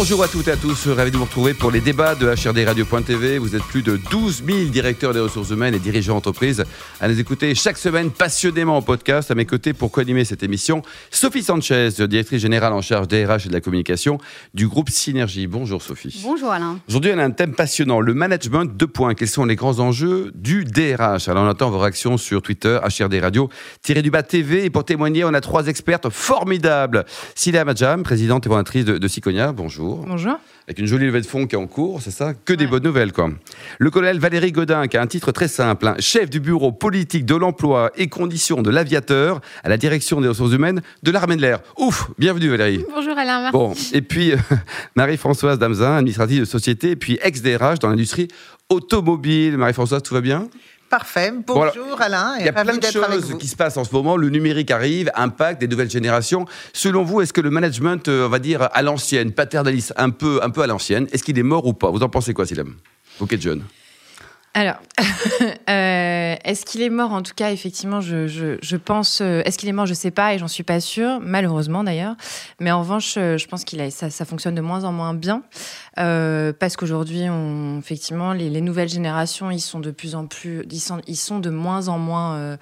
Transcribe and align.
Bonjour 0.00 0.22
à 0.22 0.28
toutes 0.28 0.48
et 0.48 0.52
à 0.52 0.56
tous, 0.56 0.88
ravi 0.88 1.10
de 1.10 1.18
vous 1.18 1.26
retrouver 1.26 1.52
pour 1.52 1.70
les 1.70 1.82
débats 1.82 2.14
de 2.14 2.26
HRD 2.26 2.64
Radio.tv. 2.66 3.36
Vous 3.36 3.54
êtes 3.54 3.62
plus 3.64 3.82
de 3.82 3.98
12 4.10 4.44
000 4.46 4.58
directeurs 4.70 5.12
des 5.12 5.20
ressources 5.20 5.50
humaines 5.50 5.74
et 5.74 5.78
dirigeants 5.78 6.14
d'entreprise 6.14 6.64
à 7.02 7.08
nous 7.08 7.20
écouter 7.20 7.54
chaque 7.54 7.76
semaine 7.76 8.10
passionnément 8.10 8.78
en 8.78 8.80
podcast. 8.80 9.30
À 9.30 9.34
mes 9.34 9.44
côtés 9.44 9.74
pour 9.74 9.90
co-animer 9.90 10.24
cette 10.24 10.42
émission, 10.42 10.80
Sophie 11.10 11.42
Sanchez, 11.42 11.90
directrice 12.08 12.40
générale 12.40 12.72
en 12.72 12.80
charge 12.80 13.08
des 13.08 13.26
RH 13.26 13.44
et 13.44 13.48
de 13.48 13.52
la 13.52 13.60
communication 13.60 14.16
du 14.54 14.68
groupe 14.68 14.88
Synergie. 14.88 15.46
Bonjour 15.46 15.82
Sophie. 15.82 16.18
Bonjour 16.24 16.50
Alain. 16.50 16.78
Aujourd'hui, 16.88 17.12
on 17.14 17.18
a 17.18 17.24
un 17.24 17.30
thème 17.30 17.54
passionnant, 17.54 18.00
le 18.00 18.14
management 18.14 18.74
de 18.74 18.86
points. 18.86 19.12
Quels 19.12 19.28
sont 19.28 19.44
les 19.44 19.54
grands 19.54 19.80
enjeux 19.80 20.32
du 20.34 20.64
DRH 20.64 21.28
Alors 21.28 21.44
on 21.44 21.48
attend 21.48 21.68
vos 21.68 21.78
réactions 21.78 22.16
sur 22.16 22.40
Twitter, 22.40 22.78
HRD 22.82 23.20
Radio, 23.20 23.50
tiré 23.82 24.00
du 24.00 24.10
bas 24.10 24.22
TV. 24.22 24.64
Et 24.64 24.70
pour 24.70 24.86
témoigner, 24.86 25.26
on 25.26 25.34
a 25.34 25.42
trois 25.42 25.66
expertes 25.66 26.08
formidables. 26.08 27.04
Cilia 27.34 27.66
Madjam, 27.66 28.02
présidente 28.02 28.46
et 28.46 28.48
fondatrice 28.48 28.86
de, 28.86 28.96
de 28.96 29.08
Siconia. 29.08 29.52
Bonjour. 29.52 29.89
Bonjour. 29.96 30.38
Avec 30.66 30.78
une 30.78 30.86
jolie 30.86 31.06
levée 31.06 31.20
de 31.20 31.26
fonds 31.26 31.46
qui 31.46 31.54
est 31.54 31.58
en 31.58 31.66
cours, 31.66 32.00
c'est 32.02 32.10
ça 32.10 32.32
Que 32.32 32.52
des 32.52 32.66
bonnes 32.66 32.82
nouvelles, 32.82 33.12
quoi. 33.12 33.30
Le 33.78 33.90
colonel 33.90 34.18
Valérie 34.18 34.52
Godin, 34.52 34.86
qui 34.86 34.96
a 34.96 35.02
un 35.02 35.06
titre 35.06 35.32
très 35.32 35.48
simple, 35.48 35.86
hein, 35.88 35.96
chef 35.98 36.30
du 36.30 36.38
bureau 36.40 36.70
politique 36.72 37.24
de 37.24 37.34
l'emploi 37.34 37.90
et 37.96 38.08
conditions 38.08 38.62
de 38.62 38.70
l'aviateur 38.70 39.40
à 39.64 39.68
la 39.68 39.76
direction 39.76 40.20
des 40.20 40.28
ressources 40.28 40.52
humaines 40.52 40.80
de 41.02 41.10
l'armée 41.10 41.36
de 41.36 41.42
l'air. 41.42 41.60
Ouf 41.78 42.10
Bienvenue, 42.18 42.48
Valérie. 42.48 42.84
Bonjour, 42.94 43.18
Alain. 43.18 43.40
Merci. 43.40 43.52
Bon, 43.52 43.74
et 43.92 44.02
puis 44.02 44.32
Marie-Françoise 44.96 45.58
Damzin, 45.58 45.96
administrative 45.96 46.40
de 46.40 46.44
société, 46.44 46.90
et 46.90 46.96
puis 46.96 47.18
ex-DRH 47.22 47.78
dans 47.80 47.88
l'industrie 47.88 48.28
automobile. 48.68 49.56
Marie-Françoise, 49.56 50.02
tout 50.02 50.14
va 50.14 50.20
bien? 50.20 50.48
Parfait. 50.90 51.32
Bonjour 51.46 52.00
Alain. 52.00 52.34
Il 52.40 52.46
y 52.46 52.48
a 52.48 52.52
plein 52.52 52.76
de 52.76 52.84
choses 52.84 53.38
qui 53.38 53.46
se 53.46 53.54
passent 53.54 53.76
en 53.76 53.84
ce 53.84 53.94
moment. 53.94 54.16
Le 54.16 54.28
numérique 54.28 54.72
arrive, 54.72 55.08
impact 55.14 55.60
des 55.60 55.68
nouvelles 55.68 55.88
générations. 55.88 56.46
Selon 56.72 57.04
vous, 57.04 57.20
est-ce 57.20 57.32
que 57.32 57.40
le 57.40 57.50
management, 57.50 58.08
euh, 58.08 58.26
on 58.26 58.28
va 58.28 58.40
dire 58.40 58.68
à 58.72 58.82
l'ancienne, 58.82 59.30
paternaliste, 59.30 59.94
un 59.96 60.10
peu, 60.10 60.40
un 60.42 60.50
peu 60.50 60.62
à 60.62 60.66
l'ancienne, 60.66 61.06
est-ce 61.12 61.22
qu'il 61.22 61.38
est 61.38 61.44
mort 61.44 61.64
ou 61.64 61.74
pas? 61.74 61.90
Vous 61.90 62.02
en 62.02 62.08
pensez 62.08 62.34
quoi, 62.34 62.44
Silem? 62.44 62.74
Vous 63.20 63.28
qui 63.28 63.36
êtes 63.36 63.42
jeune. 63.42 63.62
Alors, 64.52 64.82
euh, 65.70 66.34
est-ce 66.44 66.64
qu'il 66.64 66.82
est 66.82 66.90
mort? 66.90 67.12
En 67.12 67.22
tout 67.22 67.34
cas, 67.36 67.52
effectivement, 67.52 68.00
je, 68.00 68.26
je, 68.26 68.58
je 68.60 68.76
pense. 68.76 69.20
Euh, 69.20 69.42
est-ce 69.44 69.56
qu'il 69.56 69.68
est 69.68 69.72
mort? 69.72 69.86
Je 69.86 69.94
sais 69.94 70.10
pas 70.10 70.34
et 70.34 70.38
j'en 70.38 70.48
suis 70.48 70.64
pas 70.64 70.80
sûre, 70.80 71.20
malheureusement 71.22 71.84
d'ailleurs. 71.84 72.16
Mais 72.58 72.72
en 72.72 72.80
revanche, 72.80 73.14
euh, 73.16 73.38
je 73.38 73.46
pense 73.46 73.62
qu'il 73.62 73.80
a, 73.80 73.90
ça, 73.92 74.10
ça, 74.10 74.24
fonctionne 74.24 74.56
de 74.56 74.60
moins 74.60 74.82
en 74.82 74.90
moins 74.90 75.14
bien 75.14 75.44
euh, 75.98 76.52
parce 76.52 76.76
qu'aujourd'hui, 76.76 77.26
effectivement, 77.78 78.32
les, 78.32 78.50
les, 78.50 78.60
nouvelles 78.60 78.88
générations, 78.88 79.52
ils 79.52 79.60
sont 79.60 79.78
de 79.78 79.92
plus 79.92 80.16
en 80.16 80.26
plus, 80.26 80.64
ils 80.68 80.80
sont, 80.80 81.00
ils 81.06 81.16
sont 81.16 81.38
de 81.38 81.50
moins 81.50 81.86
en 81.86 81.98
moins 81.98 82.58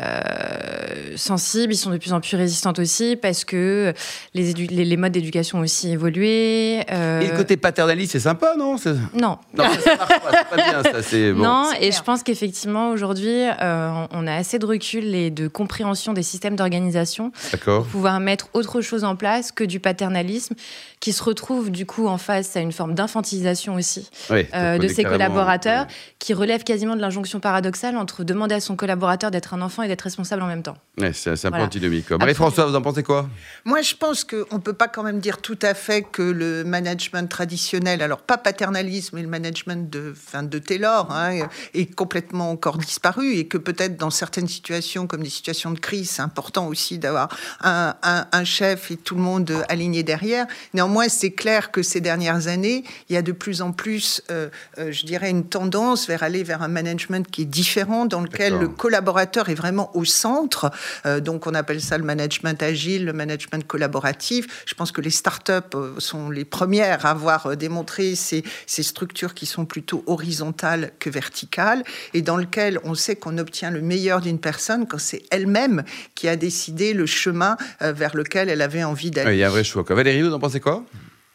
euh, 0.00 1.16
sensibles, 1.16 1.72
ils 1.72 1.76
sont 1.76 1.90
de 1.90 1.98
plus 1.98 2.12
en 2.12 2.20
plus 2.20 2.36
résistantes 2.36 2.78
aussi 2.78 3.16
parce 3.16 3.44
que 3.44 3.92
les, 4.34 4.52
les, 4.52 4.84
les 4.84 4.96
modes 4.96 5.12
d'éducation 5.12 5.58
ont 5.58 5.62
aussi 5.62 5.90
évolué. 5.90 6.82
Euh... 6.90 7.20
Et 7.20 7.28
le 7.28 7.36
côté 7.36 7.56
paternaliste, 7.56 8.12
c'est 8.12 8.20
sympa, 8.20 8.54
non? 8.58 8.76
Non. 9.14 9.38
Non, 9.54 9.64
ça, 9.64 9.96
marche 9.96 10.08
pas, 10.08 10.30
c'est 10.30 10.56
pas 10.56 10.56
bien, 10.56 10.82
ça. 10.82 11.02
C'est 11.02 11.32
bon. 11.32 11.42
Non, 11.42 11.70
et 11.80 11.92
je 11.92 12.02
pense 12.02 12.22
qu'effectivement, 12.22 12.90
aujourd'hui, 12.90 13.46
euh, 13.60 14.06
on 14.10 14.26
a 14.26 14.34
assez 14.34 14.58
de 14.58 14.66
recul 14.66 15.14
et 15.14 15.30
de 15.30 15.48
compréhension 15.48 16.12
des 16.12 16.22
systèmes 16.22 16.56
d'organisation 16.56 17.32
pour 17.62 17.84
pouvoir 17.84 18.20
mettre 18.20 18.48
autre 18.54 18.80
chose 18.80 19.04
en 19.04 19.16
place 19.16 19.52
que 19.52 19.64
du 19.64 19.80
paternalisme 19.80 20.54
qui 21.00 21.12
se 21.12 21.22
retrouve 21.22 21.70
du 21.70 21.84
coup 21.84 22.06
en 22.06 22.16
face 22.16 22.56
à 22.56 22.60
une 22.60 22.70
forme 22.70 22.94
d'infantilisation 22.94 23.74
aussi 23.74 24.08
oui, 24.30 24.46
euh, 24.54 24.78
de 24.78 24.86
ses 24.86 25.02
collaborateurs, 25.02 25.82
ouais. 25.82 25.94
qui 26.20 26.32
relève 26.32 26.62
quasiment 26.62 26.94
de 26.94 27.00
l'injonction 27.00 27.40
paradoxale 27.40 27.96
entre 27.96 28.22
demander 28.22 28.54
à 28.54 28.60
son 28.60 28.76
collaborateur 28.76 29.32
d'être 29.32 29.52
un 29.52 29.62
enfant 29.62 29.81
et 29.82 29.88
d'être 29.88 30.02
responsable 30.02 30.42
en 30.42 30.46
même 30.46 30.62
temps. 30.62 30.76
Ouais, 30.98 31.12
c'est 31.12 31.30
un 31.30 31.34
voilà. 31.34 31.58
peu 31.58 31.62
antinomique. 31.64 32.10
Marie-François, 32.10 32.66
vous 32.66 32.74
en 32.74 32.82
pensez 32.82 33.02
quoi? 33.02 33.28
Moi, 33.64 33.80
je 33.82 33.94
pense 33.94 34.24
qu'on 34.24 34.56
ne 34.56 34.60
peut 34.60 34.72
pas 34.72 34.88
quand 34.88 35.02
même 35.02 35.20
dire 35.20 35.38
tout 35.38 35.58
à 35.62 35.74
fait 35.74 36.02
que 36.02 36.22
le 36.22 36.64
management 36.64 37.28
traditionnel, 37.28 38.02
alors 38.02 38.18
pas 38.18 38.36
paternalisme, 38.36 39.16
mais 39.16 39.22
le 39.22 39.28
management 39.28 39.90
de, 39.90 40.12
fin, 40.14 40.42
de 40.42 40.58
Taylor, 40.58 41.10
hein, 41.10 41.46
est 41.74 41.94
complètement 41.94 42.50
encore 42.50 42.78
disparu 42.78 43.32
et 43.34 43.46
que 43.46 43.58
peut-être 43.58 43.96
dans 43.96 44.10
certaines 44.10 44.48
situations, 44.48 45.06
comme 45.06 45.22
des 45.22 45.30
situations 45.30 45.70
de 45.70 45.78
crise, 45.78 46.10
c'est 46.10 46.22
important 46.22 46.66
aussi 46.66 46.98
d'avoir 46.98 47.28
un, 47.60 47.94
un, 48.02 48.26
un, 48.30 48.44
chef 48.44 48.90
et 48.90 48.96
tout 48.96 49.14
le 49.14 49.22
monde 49.22 49.52
aligné 49.68 50.02
derrière. 50.02 50.46
Néanmoins, 50.74 51.08
c'est 51.08 51.30
clair 51.30 51.70
que 51.70 51.82
ces 51.82 52.00
dernières 52.00 52.48
années, 52.48 52.84
il 53.08 53.14
y 53.14 53.16
a 53.16 53.22
de 53.22 53.32
plus 53.32 53.62
en 53.62 53.72
plus, 53.72 54.22
euh, 54.30 54.48
euh, 54.78 54.92
je 54.92 55.06
dirais, 55.06 55.30
une 55.30 55.44
tendance 55.44 56.06
vers 56.06 56.22
aller 56.22 56.42
vers 56.42 56.62
un 56.62 56.68
management 56.68 57.28
qui 57.30 57.42
est 57.42 57.46
différent, 57.46 58.06
dans 58.06 58.20
lequel 58.20 58.58
le 58.58 58.68
collaborateur 58.68 59.48
est 59.48 59.54
vraiment 59.54 59.71
au 59.94 60.04
centre. 60.04 60.70
Euh, 61.06 61.20
donc, 61.20 61.46
on 61.46 61.54
appelle 61.54 61.80
ça 61.80 61.98
le 61.98 62.04
management 62.04 62.62
agile, 62.62 63.04
le 63.04 63.12
management 63.12 63.66
collaboratif. 63.66 64.64
Je 64.66 64.74
pense 64.74 64.92
que 64.92 65.00
les 65.00 65.10
startups 65.10 65.76
sont 65.98 66.30
les 66.30 66.44
premières 66.44 67.06
à 67.06 67.10
avoir 67.10 67.56
démontré 67.56 68.14
ces, 68.14 68.44
ces 68.66 68.82
structures 68.82 69.34
qui 69.34 69.46
sont 69.46 69.64
plutôt 69.64 70.02
horizontales 70.06 70.92
que 70.98 71.10
verticales 71.10 71.82
et 72.14 72.22
dans 72.22 72.36
lequel 72.36 72.78
on 72.84 72.94
sait 72.94 73.16
qu'on 73.16 73.38
obtient 73.38 73.70
le 73.70 73.80
meilleur 73.80 74.20
d'une 74.20 74.38
personne 74.38 74.86
quand 74.86 75.00
c'est 75.00 75.22
elle-même 75.30 75.82
qui 76.14 76.28
a 76.28 76.36
décidé 76.36 76.92
le 76.94 77.06
chemin 77.06 77.56
vers 77.80 78.16
lequel 78.16 78.48
elle 78.48 78.62
avait 78.62 78.84
envie 78.84 79.10
d'aller. 79.10 79.30
Oui, 79.30 79.36
il 79.36 79.40
y 79.40 79.44
a 79.44 79.48
un 79.48 79.50
vrai 79.50 79.64
choix. 79.64 79.84
Valérie, 79.88 80.22
vous 80.22 80.32
en 80.32 80.38
pensez 80.38 80.60
quoi? 80.60 80.84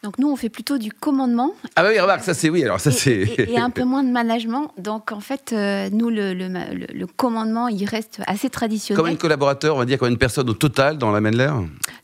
Donc 0.04 0.18
nous, 0.18 0.30
on 0.30 0.36
fait 0.36 0.48
plutôt 0.48 0.78
du 0.78 0.92
commandement. 0.92 1.54
Ah 1.74 1.82
bah 1.82 1.88
oui, 1.90 1.98
remarque, 1.98 2.22
ça 2.22 2.32
c'est 2.32 2.48
oui. 2.48 2.62
Alors 2.62 2.78
ça 2.78 2.92
c'est 2.92 3.10
et, 3.10 3.52
et, 3.52 3.58
un 3.58 3.70
peu 3.70 3.82
moins 3.84 4.04
de 4.04 4.10
management. 4.10 4.70
Donc 4.78 5.10
en 5.10 5.18
fait, 5.18 5.52
euh, 5.52 5.88
nous 5.90 6.08
le, 6.08 6.34
le, 6.34 6.46
le, 6.46 6.86
le, 6.94 7.06
commandement, 7.06 7.66
il 7.66 7.84
reste 7.84 8.20
assez 8.28 8.48
traditionnel. 8.48 9.00
Combien 9.00 9.14
de 9.14 9.18
collaborateurs, 9.18 9.74
on 9.74 9.78
va 9.80 9.84
dire 9.84 9.98
combien 9.98 10.12
de 10.12 10.18
personnes 10.18 10.48
au 10.48 10.54
total 10.54 10.98
dans 10.98 11.10
la 11.10 11.20
main 11.20 11.32
de 11.32 11.38
l'air? 11.38 11.56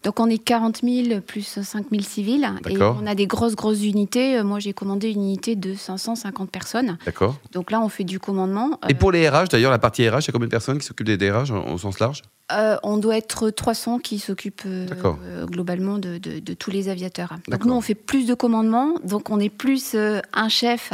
Donc 0.05 0.21
on 0.21 0.29
est 0.29 0.39
40 0.39 0.83
000 0.83 1.21
plus 1.21 1.61
5 1.63 1.87
000 1.91 2.03
civils 2.03 2.49
et 2.69 2.81
on 2.81 3.07
a 3.07 3.15
des 3.15 3.27
grosses 3.27 3.57
grosses 3.57 3.83
unités. 3.83 4.43
Moi, 4.43 4.61
j'ai 4.61 4.73
commandé 4.73 5.11
une 5.11 5.23
unité 5.23 5.57
de 5.57 5.75
550 5.75 6.51
personnes. 6.51 6.99
D'accord. 7.05 7.37
Donc 7.53 7.71
là, 7.71 7.81
on 7.81 7.89
fait 7.89 8.05
du 8.05 8.21
commandement. 8.21 8.79
Et 8.89 8.95
pour 8.95 9.13
les 9.13 9.29
RH, 9.29 9.49
d'ailleurs, 9.51 9.71
la 9.71 9.79
partie 9.79 10.09
RH, 10.09 10.21
il 10.21 10.27
y 10.27 10.31
a 10.31 10.33
combien 10.33 10.47
de 10.47 10.51
personnes 10.51 10.79
qui 10.79 10.87
s'occupent 10.87 11.07
des 11.07 11.17
DRH 11.17 11.51
au 11.51 11.79
sens 11.79 11.99
large? 11.99 12.23
Euh, 12.53 12.77
on 12.83 12.99
doit 12.99 13.17
être 13.17 13.49
300 13.49 14.01
qui 14.01 14.19
s'occupent 14.19 14.65
euh, 14.67 15.47
globalement 15.47 15.99
de, 15.99 16.19
de, 16.19 16.41
de, 16.41 16.55
tous 16.55 16.71
les 16.71 16.91
aviateurs. 16.91 17.35
Donc 17.49 17.65
nous, 17.65 17.73
on 17.73 17.81
fait 17.81 17.95
plus 17.95 18.27
de 18.27 18.35
commandement, 18.35 18.97
donc 19.03 19.31
on 19.31 19.41
est 19.41 19.49
plus 19.49 19.95
euh, 19.95 20.21
un 20.35 20.51
chef 20.51 20.93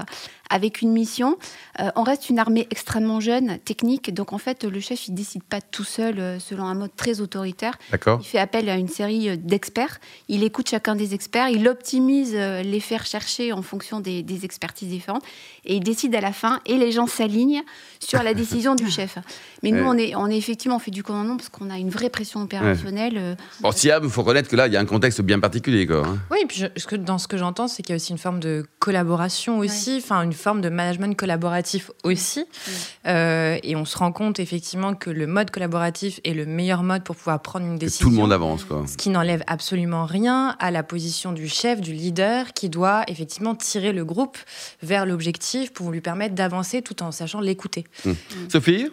avec 0.50 0.83
une 0.83 0.93
mission. 0.93 1.38
Euh, 1.78 1.91
on 1.97 2.03
reste 2.03 2.28
une 2.28 2.38
armée 2.38 2.66
extrêmement 2.71 3.21
jeune, 3.21 3.59
technique, 3.61 4.12
donc 4.12 4.33
en 4.33 4.38
fait, 4.38 4.65
le 4.65 4.81
chef, 4.81 5.09
il 5.09 5.15
décide 5.15 5.43
pas 5.43 5.61
tout 5.61 5.84
seul 5.84 6.19
euh, 6.19 6.38
selon 6.38 6.65
un 6.65 6.75
mode 6.75 6.94
très 6.97 7.21
autoritaire. 7.21 7.78
Il 7.93 8.25
fait 8.25 8.38
appel 8.38 8.69
à 8.69 8.77
une 8.77 8.89
série 8.89 9.39
d'experts, 9.39 10.00
il 10.28 10.44
écoute 10.44 10.69
chacun 10.69 10.94
des 10.97 11.15
experts, 11.15 11.49
il 11.49 11.66
optimise 11.69 12.34
les 12.34 12.81
faire 12.81 13.06
chercher 13.06 13.53
en 13.53 13.62
fonction 13.62 14.00
des, 14.00 14.22
des, 14.22 14.44
expertises 14.44 14.89
différentes, 14.89 15.25
et 15.65 15.77
il 15.77 15.84
décide 15.84 16.15
à 16.15 16.21
la 16.21 16.33
fin, 16.33 16.60
et 16.66 16.77
les 16.77 16.93
gens 16.93 17.06
s'alignent 17.06 17.62
sur 18.00 18.22
la 18.22 18.34
décision 18.34 18.75
du 18.75 18.91
chef. 18.91 19.19
Mais 19.62 19.71
nous, 19.71 19.83
ouais. 19.83 19.87
on, 19.87 19.99
est, 19.99 20.15
on 20.16 20.27
est 20.27 20.37
effectivement, 20.37 20.77
on 20.77 20.81
fait 20.81 20.91
du 20.91 21.03
commandement 21.03 21.37
parce 21.37 21.49
qu'on 21.49 21.71
a 21.71 21.78
une 21.78 21.91
vraie 21.91 22.10
pression 22.10 22.43
opérationnelle. 22.43 23.15
Ouais. 23.15 23.37
Bon, 23.60 23.72
Siam, 23.72 24.03
il 24.03 24.10
faut 24.10 24.22
reconnaître 24.22 24.49
que 24.49 24.56
là, 24.56 24.66
il 24.66 24.72
y 24.72 24.77
a 24.77 24.81
un 24.81 24.87
contexte 24.87 25.21
bien 25.22 25.39
particulier. 25.39 25.87
Quoi, 25.87 26.06
hein. 26.06 26.19
Oui, 26.31 26.39
et 26.43 26.47
puis 26.47 26.59
je, 26.59 26.66
ce 26.77 26.87
que, 26.87 26.97
dans 26.97 27.19
ce 27.19 27.28
que 27.28 27.37
j'entends, 27.37 27.69
c'est 27.69 27.83
qu'il 27.83 27.93
y 27.93 27.94
a 27.94 27.97
aussi 27.97 28.12
une 28.12 28.19
forme 28.19 28.41
de 28.41 28.65
collaboration 28.78 29.59
aussi, 29.59 30.00
enfin 30.03 30.22
une 30.22 30.33
forme 30.41 30.61
de 30.61 30.69
management 30.69 31.17
collaboratif 31.17 31.91
aussi. 32.05 32.41
Mmh. 32.41 32.71
Euh, 33.06 33.59
et 33.62 33.77
on 33.77 33.84
se 33.84 33.97
rend 33.97 34.12
compte 34.12 34.41
effectivement 34.41 34.95
que 34.95 35.11
le 35.11 35.27
mode 35.27 35.51
collaboratif 35.51 36.21
est 36.25 36.34
le 36.34 36.47
meilleur 36.47 36.83
mode 36.83 37.05
pour 37.05 37.17
pouvoir 37.17 37.41
prendre 37.41 37.67
une 37.67 37.78
décision. 37.78 38.06
Que 38.06 38.11
tout 38.11 38.17
le 38.17 38.21
monde 38.23 38.33
avance. 38.33 38.65
Quoi. 38.65 38.84
Ce 38.87 38.97
qui 38.97 39.11
n'enlève 39.11 39.43
absolument 39.47 40.06
rien 40.06 40.56
à 40.59 40.71
la 40.71 40.83
position 40.83 41.33
du 41.33 41.49
chef, 41.49 41.81
du 41.81 41.93
leader, 41.93 42.53
qui 42.53 42.69
doit 42.69 43.05
effectivement 43.09 43.55
tirer 43.55 43.93
le 43.93 44.05
groupe 44.05 44.39
vers 44.83 45.06
l'objectif 45.06 45.73
pour 45.73 45.91
lui 45.91 46.01
permettre 46.01 46.34
d'avancer 46.34 46.83
tout 46.83 47.03
en 47.03 47.12
sachant 47.12 47.41
l'écouter. 47.41 47.84
Mmh. 48.05 48.11
Mmh. 48.11 48.15
Sophie 48.51 48.89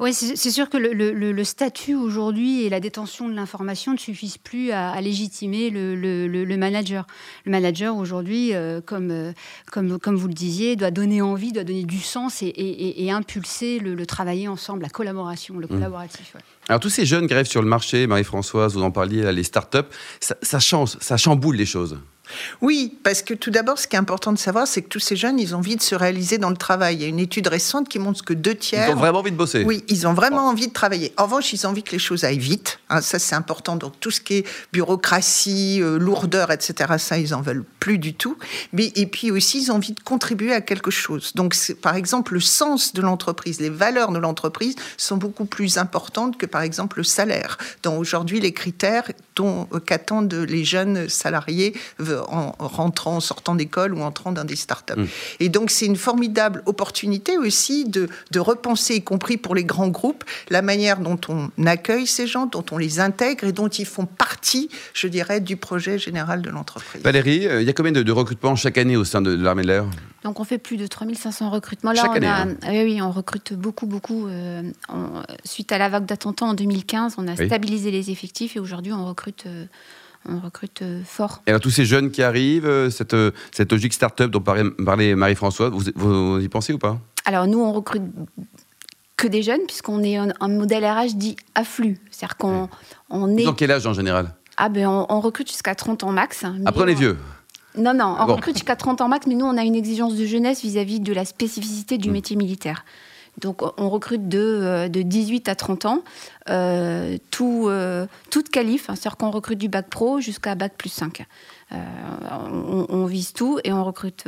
Oui, 0.00 0.12
c'est 0.12 0.50
sûr 0.50 0.68
que 0.70 0.76
le, 0.76 0.92
le, 0.92 1.12
le 1.12 1.44
statut 1.44 1.94
aujourd'hui 1.94 2.62
et 2.62 2.68
la 2.68 2.80
détention 2.80 3.28
de 3.28 3.34
l'information 3.34 3.92
ne 3.92 3.98
suffisent 3.98 4.38
plus 4.38 4.70
à, 4.70 4.90
à 4.90 5.00
légitimer 5.00 5.70
le, 5.70 6.56
manager. 6.56 7.06
Le 7.44 7.52
manager 7.52 7.96
aujourd'hui, 7.96 8.54
euh, 8.54 8.80
comme, 8.80 9.10
euh, 9.10 9.32
comme, 9.70 9.98
comme 9.98 10.16
vous 10.16 10.28
le 10.28 10.34
disiez, 10.34 10.76
doit 10.76 10.85
donner 10.90 11.22
envie, 11.22 11.52
doit 11.52 11.64
donner 11.64 11.84
du 11.84 12.00
sens 12.00 12.42
et, 12.42 12.46
et, 12.46 13.04
et 13.04 13.10
impulser 13.10 13.78
le, 13.78 13.94
le, 13.94 14.06
travailler 14.06 14.48
ensemble, 14.48 14.82
la 14.82 14.88
collaboration, 14.88 15.58
le 15.58 15.66
collaboratif. 15.66 16.34
Ouais. 16.34 16.40
Alors 16.68 16.80
tous 16.80 16.90
ces 16.90 17.06
jeunes 17.06 17.26
grèves 17.26 17.46
sur 17.46 17.62
le 17.62 17.68
marché, 17.68 18.06
Marie-Françoise, 18.06 18.74
vous 18.74 18.82
en 18.82 18.90
parliez, 18.90 19.22
là, 19.22 19.32
les 19.32 19.44
startups, 19.44 19.88
ça, 20.20 20.36
ça 20.42 20.58
change, 20.60 20.96
ça 21.00 21.16
chamboule 21.16 21.56
les 21.56 21.66
choses. 21.66 21.98
Oui, 22.60 22.96
parce 23.02 23.22
que 23.22 23.34
tout 23.34 23.50
d'abord, 23.50 23.78
ce 23.78 23.86
qui 23.86 23.96
est 23.96 23.98
important 23.98 24.32
de 24.32 24.38
savoir, 24.38 24.66
c'est 24.66 24.82
que 24.82 24.88
tous 24.88 25.00
ces 25.00 25.16
jeunes, 25.16 25.38
ils 25.38 25.54
ont 25.54 25.58
envie 25.58 25.76
de 25.76 25.82
se 25.82 25.94
réaliser 25.94 26.38
dans 26.38 26.50
le 26.50 26.56
travail. 26.56 26.96
Il 26.96 27.02
y 27.02 27.04
a 27.04 27.08
une 27.08 27.18
étude 27.18 27.46
récente 27.46 27.88
qui 27.88 27.98
montre 27.98 28.24
que 28.24 28.34
deux 28.34 28.54
tiers. 28.54 28.88
Ils 28.88 28.94
ont 28.94 28.98
vraiment 28.98 29.20
envie 29.20 29.30
de 29.30 29.36
bosser. 29.36 29.64
Oui, 29.64 29.84
ils 29.88 30.06
ont 30.06 30.14
vraiment 30.14 30.48
envie 30.48 30.68
de 30.68 30.72
travailler. 30.72 31.12
En 31.16 31.24
revanche, 31.24 31.52
ils 31.52 31.66
ont 31.66 31.70
envie 31.70 31.82
que 31.82 31.92
les 31.92 31.98
choses 31.98 32.24
aillent 32.24 32.38
vite. 32.38 32.78
Hein, 32.88 33.00
ça, 33.00 33.18
c'est 33.18 33.34
important. 33.34 33.76
Donc, 33.76 33.98
tout 34.00 34.10
ce 34.10 34.20
qui 34.20 34.38
est 34.38 34.44
bureaucratie, 34.72 35.80
euh, 35.82 35.98
lourdeur, 35.98 36.50
etc., 36.50 36.94
ça, 36.98 37.18
ils 37.18 37.34
en 37.34 37.40
veulent 37.40 37.64
plus 37.80 37.98
du 37.98 38.14
tout. 38.14 38.36
Mais, 38.72 38.92
et 38.96 39.06
puis 39.06 39.30
aussi, 39.30 39.62
ils 39.62 39.72
ont 39.72 39.76
envie 39.76 39.92
de 39.92 40.00
contribuer 40.00 40.52
à 40.52 40.60
quelque 40.60 40.90
chose. 40.90 41.32
Donc, 41.34 41.56
par 41.82 41.96
exemple, 41.96 42.34
le 42.34 42.40
sens 42.40 42.92
de 42.92 43.02
l'entreprise, 43.02 43.60
les 43.60 43.70
valeurs 43.70 44.12
de 44.12 44.18
l'entreprise 44.18 44.74
sont 44.96 45.16
beaucoup 45.16 45.44
plus 45.44 45.78
importantes 45.78 46.36
que, 46.36 46.46
par 46.46 46.62
exemple, 46.62 46.98
le 46.98 47.04
salaire. 47.04 47.58
Donc, 47.82 47.98
aujourd'hui, 47.98 48.40
les 48.40 48.52
critères 48.52 49.10
dont 49.34 49.68
euh, 49.72 49.80
qu'attendent 49.80 50.34
les 50.34 50.64
jeunes 50.64 51.08
salariés 51.08 51.74
en 52.28 52.52
rentrant, 52.58 53.16
en 53.16 53.20
sortant 53.20 53.54
d'école 53.54 53.94
ou 53.94 54.02
entrant 54.02 54.32
dans 54.32 54.44
des 54.44 54.56
startups. 54.56 54.94
Mmh. 54.96 55.06
Et 55.40 55.48
donc, 55.48 55.70
c'est 55.70 55.86
une 55.86 55.96
formidable 55.96 56.62
opportunité 56.66 57.38
aussi 57.38 57.84
de, 57.84 58.08
de, 58.30 58.40
repenser, 58.40 58.96
y 58.96 59.02
compris 59.02 59.36
pour 59.36 59.54
les 59.54 59.64
grands 59.64 59.88
groupes, 59.88 60.24
la 60.50 60.62
manière 60.62 60.98
dont 60.98 61.20
on 61.28 61.50
accueille 61.66 62.06
ces 62.06 62.26
gens, 62.26 62.46
dont 62.46 62.64
on 62.70 62.78
les 62.78 63.00
intègre 63.00 63.44
et 63.44 63.52
dont 63.52 63.68
ils 63.68 63.86
font 63.86 64.06
partie, 64.06 64.68
je 64.94 65.08
dirais, 65.08 65.40
du 65.40 65.56
projet 65.56 65.98
général 65.98 66.42
de 66.42 66.50
l'entreprise. 66.50 67.02
Valérie, 67.02 67.46
euh, 67.46 67.62
il 67.62 67.66
y 67.66 67.70
a 67.70 67.72
combien 67.72 67.92
de, 67.92 68.12
recrutements 68.12 68.56
chaque 68.56 68.78
année 68.78 68.96
au 68.96 69.04
sein 69.04 69.20
de, 69.20 69.34
l'armée 69.34 69.62
de 69.62 69.68
l'air? 69.68 69.84
Donc 70.24 70.40
on 70.40 70.44
fait 70.44 70.58
plus 70.58 70.76
de 70.76 70.86
3500 70.86 71.50
recrutements. 71.50 71.92
Là, 71.92 72.02
Chaque 72.02 72.10
on 72.10 72.14
année, 72.14 72.26
a, 72.26 72.42
hein. 72.42 72.56
oui, 72.68 72.82
oui, 72.84 73.02
on 73.02 73.10
recrute 73.10 73.52
beaucoup, 73.52 73.86
beaucoup. 73.86 74.26
Euh, 74.26 74.62
suite 75.44 75.70
à 75.72 75.78
la 75.78 75.88
vague 75.88 76.06
d'attentats 76.06 76.46
en 76.46 76.54
2015, 76.54 77.14
on 77.18 77.28
a 77.28 77.36
stabilisé 77.36 77.90
les 77.90 78.10
effectifs 78.10 78.56
et 78.56 78.60
aujourd'hui 78.60 78.92
on 78.92 79.06
recrute 79.06 79.44
euh, 79.46 79.66
on 80.28 80.40
recrute 80.40 80.82
euh, 80.82 81.02
fort. 81.04 81.42
Et 81.46 81.50
alors 81.50 81.60
tous 81.60 81.70
ces 81.70 81.84
jeunes 81.84 82.10
qui 82.10 82.22
arrivent, 82.22 82.66
euh, 82.66 82.90
cette, 82.90 83.14
euh, 83.14 83.30
cette 83.52 83.70
logique 83.72 83.92
start-up 83.92 84.30
dont 84.30 84.40
parlait 84.40 85.14
Marie-Françoise, 85.14 85.72
vous, 85.94 86.40
y 86.40 86.48
pensez 86.48 86.72
ou 86.72 86.78
pas? 86.78 86.98
Alors 87.24 87.46
nous, 87.46 87.60
on 87.60 87.72
recrute 87.72 88.02
que 89.16 89.26
des 89.26 89.42
jeunes, 89.42 89.62
puisqu'on 89.66 90.02
est 90.02 90.16
un, 90.16 90.48
modèle 90.48 90.84
RH 90.84 91.14
dit 91.14 91.36
afflux. 91.54 91.98
C'est-à-dire 92.10 92.36
qu'on 92.36 92.68
on 93.08 93.36
est... 93.36 93.44
Dans 93.44 93.54
quel 93.54 93.70
âge 93.70 93.86
en 93.86 93.94
général? 93.94 94.34
Ah 94.58 94.68
ben 94.68 94.86
on, 94.86 95.20
recrute 95.20 95.48
jusqu'à 95.48 95.74
30 95.74 96.04
ans 96.04 96.12
max. 96.12 96.44
Après 96.64 96.82
on 96.82 96.86
est 96.86 96.94
vieux 96.94 97.16
non, 97.78 97.92
non, 97.92 98.16
on 98.18 98.24
recrute 98.24 98.54
jusqu'à 98.54 98.74
30 98.74 99.02
ans 99.02 99.08
max, 99.08 99.26
mais 99.26 99.34
nous, 99.34 99.44
on 99.44 99.58
a 99.58 99.62
une 99.62 99.74
exigence 99.74 100.14
de 100.16 100.24
jeunesse 100.24 100.62
vis-à-vis 100.62 100.98
de 100.98 101.12
la 101.12 101.26
spécificité 101.26 101.98
du 101.98 102.08
mmh. 102.08 102.12
métier 102.12 102.36
militaire. 102.36 102.86
Donc 103.40 103.62
on 103.78 103.90
recrute 103.90 104.28
de, 104.28 104.38
euh, 104.38 104.88
de 104.88 105.02
18 105.02 105.48
à 105.48 105.54
30 105.54 105.84
ans, 105.84 106.02
euh, 106.48 107.18
tout, 107.30 107.66
euh, 107.68 108.06
toute 108.30 108.48
qualif, 108.48 108.88
hein, 108.88 108.94
c'est-à-dire 108.94 109.16
qu'on 109.16 109.30
recrute 109.30 109.58
du 109.58 109.68
bac 109.68 109.88
pro 109.88 110.20
jusqu'à 110.20 110.54
bac 110.54 110.72
plus 110.76 110.88
5. 110.88 111.24
on, 111.70 113.04
vise 113.06 113.32
tout 113.32 113.58
et 113.64 113.72
on 113.72 113.84
recrute 113.84 114.24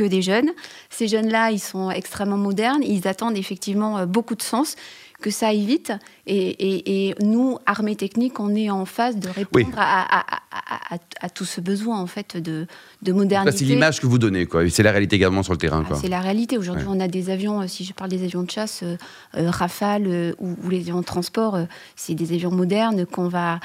que 0.00 0.08
des 0.08 0.22
jeunes. 0.22 0.50
Ces 0.88 1.08
jeunes-là, 1.08 1.50
ils 1.50 1.60
sont 1.60 1.90
extrêmement 1.90 2.38
modernes, 2.38 2.82
ils 2.82 3.06
attendent 3.06 3.36
effectivement 3.36 4.06
beaucoup 4.06 4.34
de 4.34 4.42
sens 4.42 4.76
que 5.20 5.30
ça 5.30 5.48
aille 5.48 5.64
vite. 5.64 5.92
Et, 6.26 7.14
nous, 7.20 7.58
armée 7.66 7.96
technique, 7.96 8.38
on 8.40 8.54
est 8.54 8.70
en 8.70 8.84
phase 8.84 9.16
de 9.16 9.28
répondre 9.28 9.76
à, 9.76 11.28
tout 11.34 11.44
ce 11.44 11.60
besoin 11.60 12.00
en 12.00 12.06
fait 12.06 12.36
de, 12.36 12.66
de 13.02 13.12
modernité. 13.12 13.58
C'est 13.58 13.64
l'image 13.64 14.00
que 14.00 14.06
vous 14.06 14.18
donnez, 14.18 14.46
quoi. 14.46 14.68
C'est 14.70 14.82
la 14.82 14.90
réalité 14.90 15.16
également 15.16 15.42
sur 15.42 15.52
le 15.52 15.58
terrain, 15.58 15.84
C'est 16.00 16.08
la 16.08 16.20
réalité. 16.20 16.56
Aujourd'hui, 16.58 16.86
on 16.88 17.00
a 17.00 17.08
des 17.08 17.30
avions. 17.30 17.62
Euh, 17.62 17.66
si 17.66 17.84
je 17.84 17.92
parle 17.92 18.10
des 18.10 18.24
avions 18.24 18.42
de 18.42 18.50
chasse, 18.50 18.80
euh, 18.82 18.96
euh, 19.36 19.50
Rafale 19.50 20.34
ou, 20.38 20.56
ou, 20.64 20.70
les 20.70 20.80
avions 20.80 21.00
de 21.00 21.04
transport, 21.04 21.58
c'est 21.96 22.14
des 22.14 22.32
avions 22.32 22.50
modernes 22.50 23.06
qu'on 23.06 23.28
va 23.28 23.60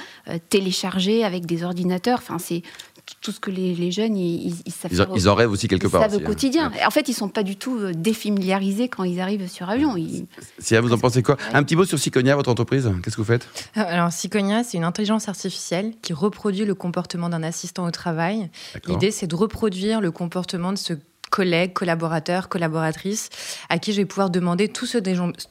télécharger 0.50 1.24
avec 1.24 1.46
des 1.46 1.64
ordinateurs. 1.64 2.20
Enfin, 2.20 2.40
c'est 2.40 2.62
tout 3.22 3.32
ce 3.32 3.40
que 3.40 3.52
les, 3.52 3.92
jeunes, 3.92 4.18
ils, 4.18 4.54
savent. 4.72 5.10
Ils, 5.16 5.30
en 5.30 5.36
rêvent 5.36 5.52
aussi 5.52 5.68
quelque 5.68 5.88
part. 5.88 6.02
Ils 6.02 6.12
savent 6.12 6.20
au 6.20 6.24
hein. 6.24 6.28
quotidien. 6.28 6.72
En 6.86 6.92
fait, 6.92 7.08
ils 7.08 7.12
ne 7.12 7.16
sont 7.18 7.30
pas 7.30 7.44
du 7.44 7.56
tout 7.56 7.78
euh, 7.78 7.94
défamiliarisés 7.94 8.88
quand 8.88 9.04
ils 9.04 9.20
arrivent 9.20 9.48
sur 9.48 9.70
avion. 9.70 9.96
Si 10.60 10.78
vous 10.78 10.94
en 10.94 10.98
pensez 10.98 11.24
quoi 11.24 11.38
Un 11.54 11.64
petit 11.64 11.76
mot 11.76 11.86
sur 11.86 12.00
Siconia, 12.00 12.36
votre 12.36 12.50
entreprise 12.50 12.92
Qu'est-ce 13.04 13.16
que 13.16 13.22
vous 13.22 13.28
faites? 13.28 13.48
Euh, 13.78 13.84
Alors, 13.86 14.12
Siconia, 14.12 14.64
c'est 14.64 14.78
une 14.78 14.84
intelligence 14.84 15.30
artificielle 15.30 15.94
qui 16.02 16.14
reproduit 16.14 16.66
le 16.66 16.76
comportement 16.76 17.30
d'un 17.30 17.44
assistant 17.44 17.86
au 17.86 17.92
travail. 17.92 18.50
L'idée, 18.88 19.12
c'est 19.12 19.28
de 19.28 19.36
reproduire 19.36 20.02
le 20.02 20.12
comportement 20.12 20.72
de 20.72 20.78
ce 20.78 20.94
collègues, 21.36 21.74
collaborateurs, 21.74 22.48
collaboratrices, 22.48 23.28
à 23.68 23.78
qui 23.78 23.92
je 23.92 23.98
vais 23.98 24.06
pouvoir 24.06 24.30
demander 24.30 24.70
tout 24.70 24.86
ce, 24.86 24.98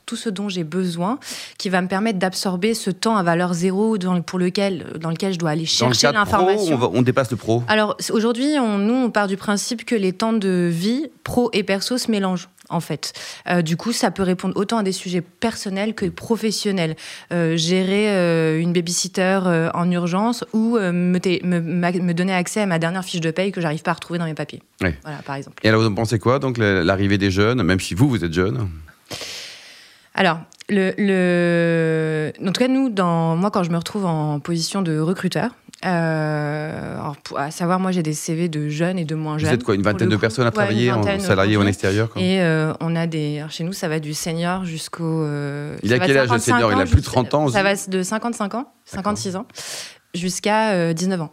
tout 0.06 0.16
ce 0.16 0.30
dont 0.30 0.48
j'ai 0.48 0.64
besoin, 0.64 1.18
qui 1.58 1.68
va 1.68 1.82
me 1.82 1.88
permettre 1.88 2.18
d'absorber 2.18 2.72
ce 2.72 2.90
temps 2.90 3.16
à 3.16 3.22
valeur 3.22 3.52
zéro 3.52 3.98
dans, 3.98 4.22
pour 4.22 4.38
lequel, 4.38 4.86
dans 4.98 5.10
lequel 5.10 5.34
je 5.34 5.38
dois 5.38 5.50
aller 5.50 5.66
chercher 5.66 6.10
l'information. 6.10 6.78
On, 6.80 6.98
on, 6.98 7.02
dépasse 7.02 7.30
le 7.30 7.36
pro 7.36 7.62
Alors 7.68 7.98
aujourd'hui, 8.10 8.54
nous, 8.56 8.94
on 8.94 9.10
part 9.10 9.26
du 9.26 9.36
principe 9.36 9.84
que 9.84 9.94
les 9.94 10.14
temps 10.14 10.32
de 10.32 10.70
vie, 10.72 11.10
pro 11.22 11.50
et 11.52 11.62
perso, 11.62 11.98
se 11.98 12.10
mélangent 12.10 12.48
en 12.68 12.80
fait. 12.80 13.12
Euh, 13.48 13.62
du 13.62 13.76
coup, 13.76 13.92
ça 13.92 14.10
peut 14.10 14.22
répondre 14.22 14.56
autant 14.56 14.78
à 14.78 14.82
des 14.82 14.92
sujets 14.92 15.20
personnels 15.20 15.94
que 15.94 16.06
professionnels. 16.06 16.96
Euh, 17.32 17.56
gérer 17.56 18.10
euh, 18.10 18.60
une 18.60 18.72
babysitter 18.72 19.40
en 19.74 19.90
urgence 19.90 20.44
ou 20.52 20.78
me, 20.78 20.92
me, 20.92 22.12
donner 22.12 22.34
accès 22.34 22.60
à 22.60 22.66
ma 22.66 22.78
dernière 22.78 23.04
fiche 23.04 23.20
de 23.20 23.30
paye 23.30 23.52
que 23.52 23.60
j'arrive 23.60 23.82
pas 23.82 23.92
à 23.92 23.94
retrouver 23.94 24.18
dans 24.18 24.26
mes 24.26 24.34
papiers. 24.34 24.62
Voilà, 24.80 25.18
par 25.24 25.36
exemple. 25.36 25.56
Et 25.64 25.68
alors, 25.68 25.80
vous 25.80 25.88
en 25.88 25.94
pensez 25.94 26.18
quoi, 26.18 26.38
donc, 26.38 26.58
l'arrivée 26.58 27.18
des 27.18 27.30
jeunes, 27.30 27.62
même 27.62 27.80
si 27.80 27.94
vous, 27.94 28.08
vous 28.08 28.24
êtes 28.24 28.32
jeune? 28.32 28.68
Alors, 30.14 30.38
le, 30.68 30.92
le... 30.96 32.32
en 32.40 32.52
tout 32.52 32.60
cas, 32.60 32.68
nous, 32.68 32.88
dans... 32.88 33.36
moi, 33.36 33.50
quand 33.50 33.62
je 33.62 33.70
me 33.70 33.76
retrouve 33.76 34.06
en 34.06 34.40
position 34.40 34.82
de 34.82 34.98
recruteur, 34.98 35.50
euh, 35.84 36.98
à 37.36 37.50
savoir, 37.50 37.78
moi, 37.78 37.92
j'ai 37.92 38.02
des 38.02 38.12
CV 38.12 38.48
de 38.48 38.68
jeunes 38.68 38.98
et 38.98 39.04
de 39.04 39.14
moins 39.14 39.38
jeunes. 39.38 39.48
Vous 39.50 39.54
êtes 39.54 39.64
quoi, 39.64 39.74
une 39.74 39.82
vingtaine 39.82 40.08
de 40.08 40.16
personnes 40.16 40.46
à 40.46 40.50
travailler, 40.50 40.90
en 40.90 41.02
salarié 41.18 41.56
ou 41.56 41.62
en 41.62 41.66
extérieur 41.66 42.10
Et 42.16 42.40
euh, 42.40 42.72
on 42.80 42.96
a 42.96 43.06
des. 43.06 43.44
chez 43.50 43.64
nous, 43.64 43.72
ça 43.72 43.88
va 43.88 44.00
du 44.00 44.14
senior 44.14 44.64
jusqu'au. 44.64 45.22
Euh, 45.22 45.76
il 45.82 45.92
a 45.92 45.98
quel 45.98 46.16
âge 46.16 46.30
le 46.30 46.38
senior? 46.38 46.72
Il 46.72 46.80
a 46.80 46.86
plus 46.86 47.00
de 47.00 47.06
30 47.06 47.34
ans 47.34 47.48
Ça 47.48 47.62
va 47.62 47.74
de 47.74 48.02
55 48.02 48.54
ans, 48.54 48.72
56 48.84 49.36
ans, 49.36 49.46
jusqu'à 50.14 50.92
19 50.94 51.20
ans. 51.22 51.32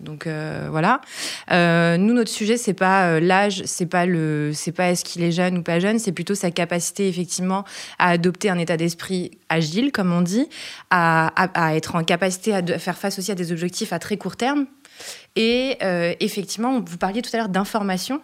Donc 0.00 0.26
euh, 0.26 0.68
voilà. 0.70 1.00
Euh, 1.50 1.96
nous, 1.96 2.14
notre 2.14 2.30
sujet, 2.30 2.56
c'est 2.56 2.74
pas 2.74 3.06
euh, 3.08 3.20
l'âge, 3.20 3.62
c'est 3.64 3.86
pas 3.86 4.06
le, 4.06 4.52
c'est 4.54 4.72
pas 4.72 4.90
est-ce 4.90 5.04
qu'il 5.04 5.22
est 5.22 5.32
jeune 5.32 5.58
ou 5.58 5.62
pas 5.62 5.78
jeune, 5.80 5.98
c'est 5.98 6.12
plutôt 6.12 6.34
sa 6.34 6.50
capacité 6.50 7.08
effectivement 7.08 7.64
à 7.98 8.10
adopter 8.10 8.50
un 8.50 8.58
état 8.58 8.76
d'esprit 8.76 9.32
agile, 9.48 9.92
comme 9.92 10.12
on 10.12 10.22
dit, 10.22 10.48
à, 10.90 11.28
à, 11.36 11.76
être 11.76 11.94
en 11.94 12.04
capacité 12.04 12.54
à 12.54 12.78
faire 12.78 12.98
face 12.98 13.18
aussi 13.18 13.30
à 13.30 13.34
des 13.34 13.52
objectifs 13.52 13.92
à 13.92 13.98
très 13.98 14.16
court 14.16 14.36
terme. 14.36 14.66
Et 15.34 15.78
effectivement, 16.20 16.80
vous 16.80 16.98
parliez 16.98 17.22
tout 17.22 17.30
à 17.32 17.38
l'heure 17.38 17.48
d'information 17.48 18.20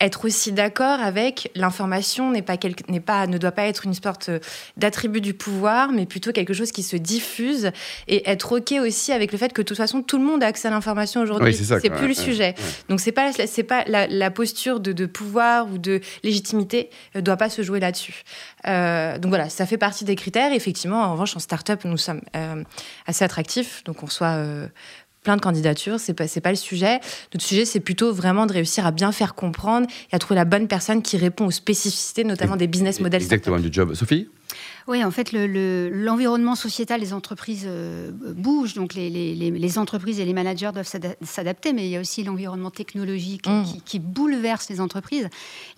être 0.00 0.24
aussi 0.24 0.52
d'accord 0.52 1.00
avec 1.00 1.50
l'information 1.54 2.30
n'est 2.30 2.42
pas, 2.42 3.26
ne 3.26 3.38
doit 3.38 3.52
pas 3.52 3.64
être 3.64 3.86
une 3.86 3.94
sorte 3.94 4.30
d'attribut 4.76 5.20
du 5.20 5.34
pouvoir, 5.34 5.92
mais 5.92 6.06
plutôt 6.06 6.32
quelque 6.32 6.52
chose 6.52 6.72
qui 6.72 6.82
se 6.82 6.96
diffuse 6.96 7.70
et 8.08 8.28
être 8.28 8.58
ok 8.58 8.74
aussi 8.80 9.12
avec 9.12 9.32
le 9.32 9.38
fait 9.38 9.52
que 9.52 9.62
de 9.62 9.66
toute 9.66 9.76
façon 9.76 10.02
tout 10.02 10.18
le 10.18 10.24
monde 10.24 10.42
a 10.42 10.46
accès 10.46 10.68
à 10.68 10.70
l'information 10.70 11.20
aujourd'hui. 11.20 11.54
c'est 11.54 11.90
plus 11.90 12.08
le 12.08 12.14
sujet. 12.14 12.54
Donc 12.88 13.00
c'est 13.00 13.12
pas 13.12 13.32
c'est 13.32 13.62
pas 13.62 13.84
la, 13.86 14.30
posture 14.30 14.80
de, 14.80 15.06
pouvoir 15.06 15.70
ou 15.70 15.78
de 15.78 16.00
légitimité 16.22 16.90
ne 17.14 17.20
euh, 17.20 17.22
doit 17.22 17.36
pas 17.36 17.50
se 17.50 17.62
jouer 17.62 17.80
là-dessus. 17.80 18.22
Euh, 18.66 19.18
donc 19.18 19.28
voilà, 19.30 19.48
ça 19.48 19.66
fait 19.66 19.78
partie 19.78 20.04
des 20.04 20.16
critères. 20.16 20.52
effectivement, 20.52 21.02
en 21.02 21.12
revanche, 21.12 21.36
en 21.36 21.40
start-up, 21.40 21.84
nous 21.84 21.98
sommes 21.98 22.22
euh, 22.36 22.62
assez 23.06 23.24
attractifs, 23.24 23.84
donc 23.84 24.02
on 24.02 24.06
soit 24.06 24.38
plein 25.24 25.36
de 25.36 25.40
candidatures, 25.40 25.98
c'est 25.98 26.14
pas, 26.14 26.26
pas 26.28 26.50
le 26.50 26.56
sujet. 26.56 27.00
Notre 27.32 27.44
sujet, 27.44 27.64
c'est 27.64 27.80
plutôt 27.80 28.12
vraiment 28.12 28.46
de 28.46 28.52
réussir 28.52 28.86
à 28.86 28.92
bien 28.92 29.10
faire 29.10 29.34
comprendre 29.34 29.88
et 30.12 30.14
à 30.14 30.20
trouver 30.20 30.36
la 30.36 30.44
bonne 30.44 30.68
personne 30.68 31.02
qui 31.02 31.16
répond 31.16 31.46
aux 31.46 31.50
spécificités, 31.50 32.22
notamment 32.22 32.56
des 32.56 32.68
business 32.68 33.00
models. 33.00 33.22
Exactement, 33.22 33.58
du 33.58 33.72
job. 33.72 33.94
Sophie? 33.94 34.28
Oui, 34.86 35.02
en 35.02 35.10
fait, 35.10 35.32
l'environnement 35.32 36.50
le, 36.52 36.56
sociétal 36.56 37.00
des 37.00 37.14
entreprises 37.14 37.64
euh, 37.66 38.10
bouge, 38.12 38.74
donc 38.74 38.92
les, 38.94 39.08
les, 39.08 39.34
les, 39.34 39.78
entreprises 39.78 40.20
et 40.20 40.26
les 40.26 40.34
managers 40.34 40.70
doivent 40.74 40.90
s'adapter, 41.22 41.72
mais 41.72 41.86
il 41.86 41.90
y 41.90 41.96
a 41.96 42.00
aussi 42.00 42.22
l'environnement 42.22 42.70
technologique 42.70 43.48
mmh. 43.48 43.64
qui, 43.64 43.80
qui, 43.80 43.98
bouleverse 43.98 44.68
les 44.68 44.82
entreprises. 44.82 45.28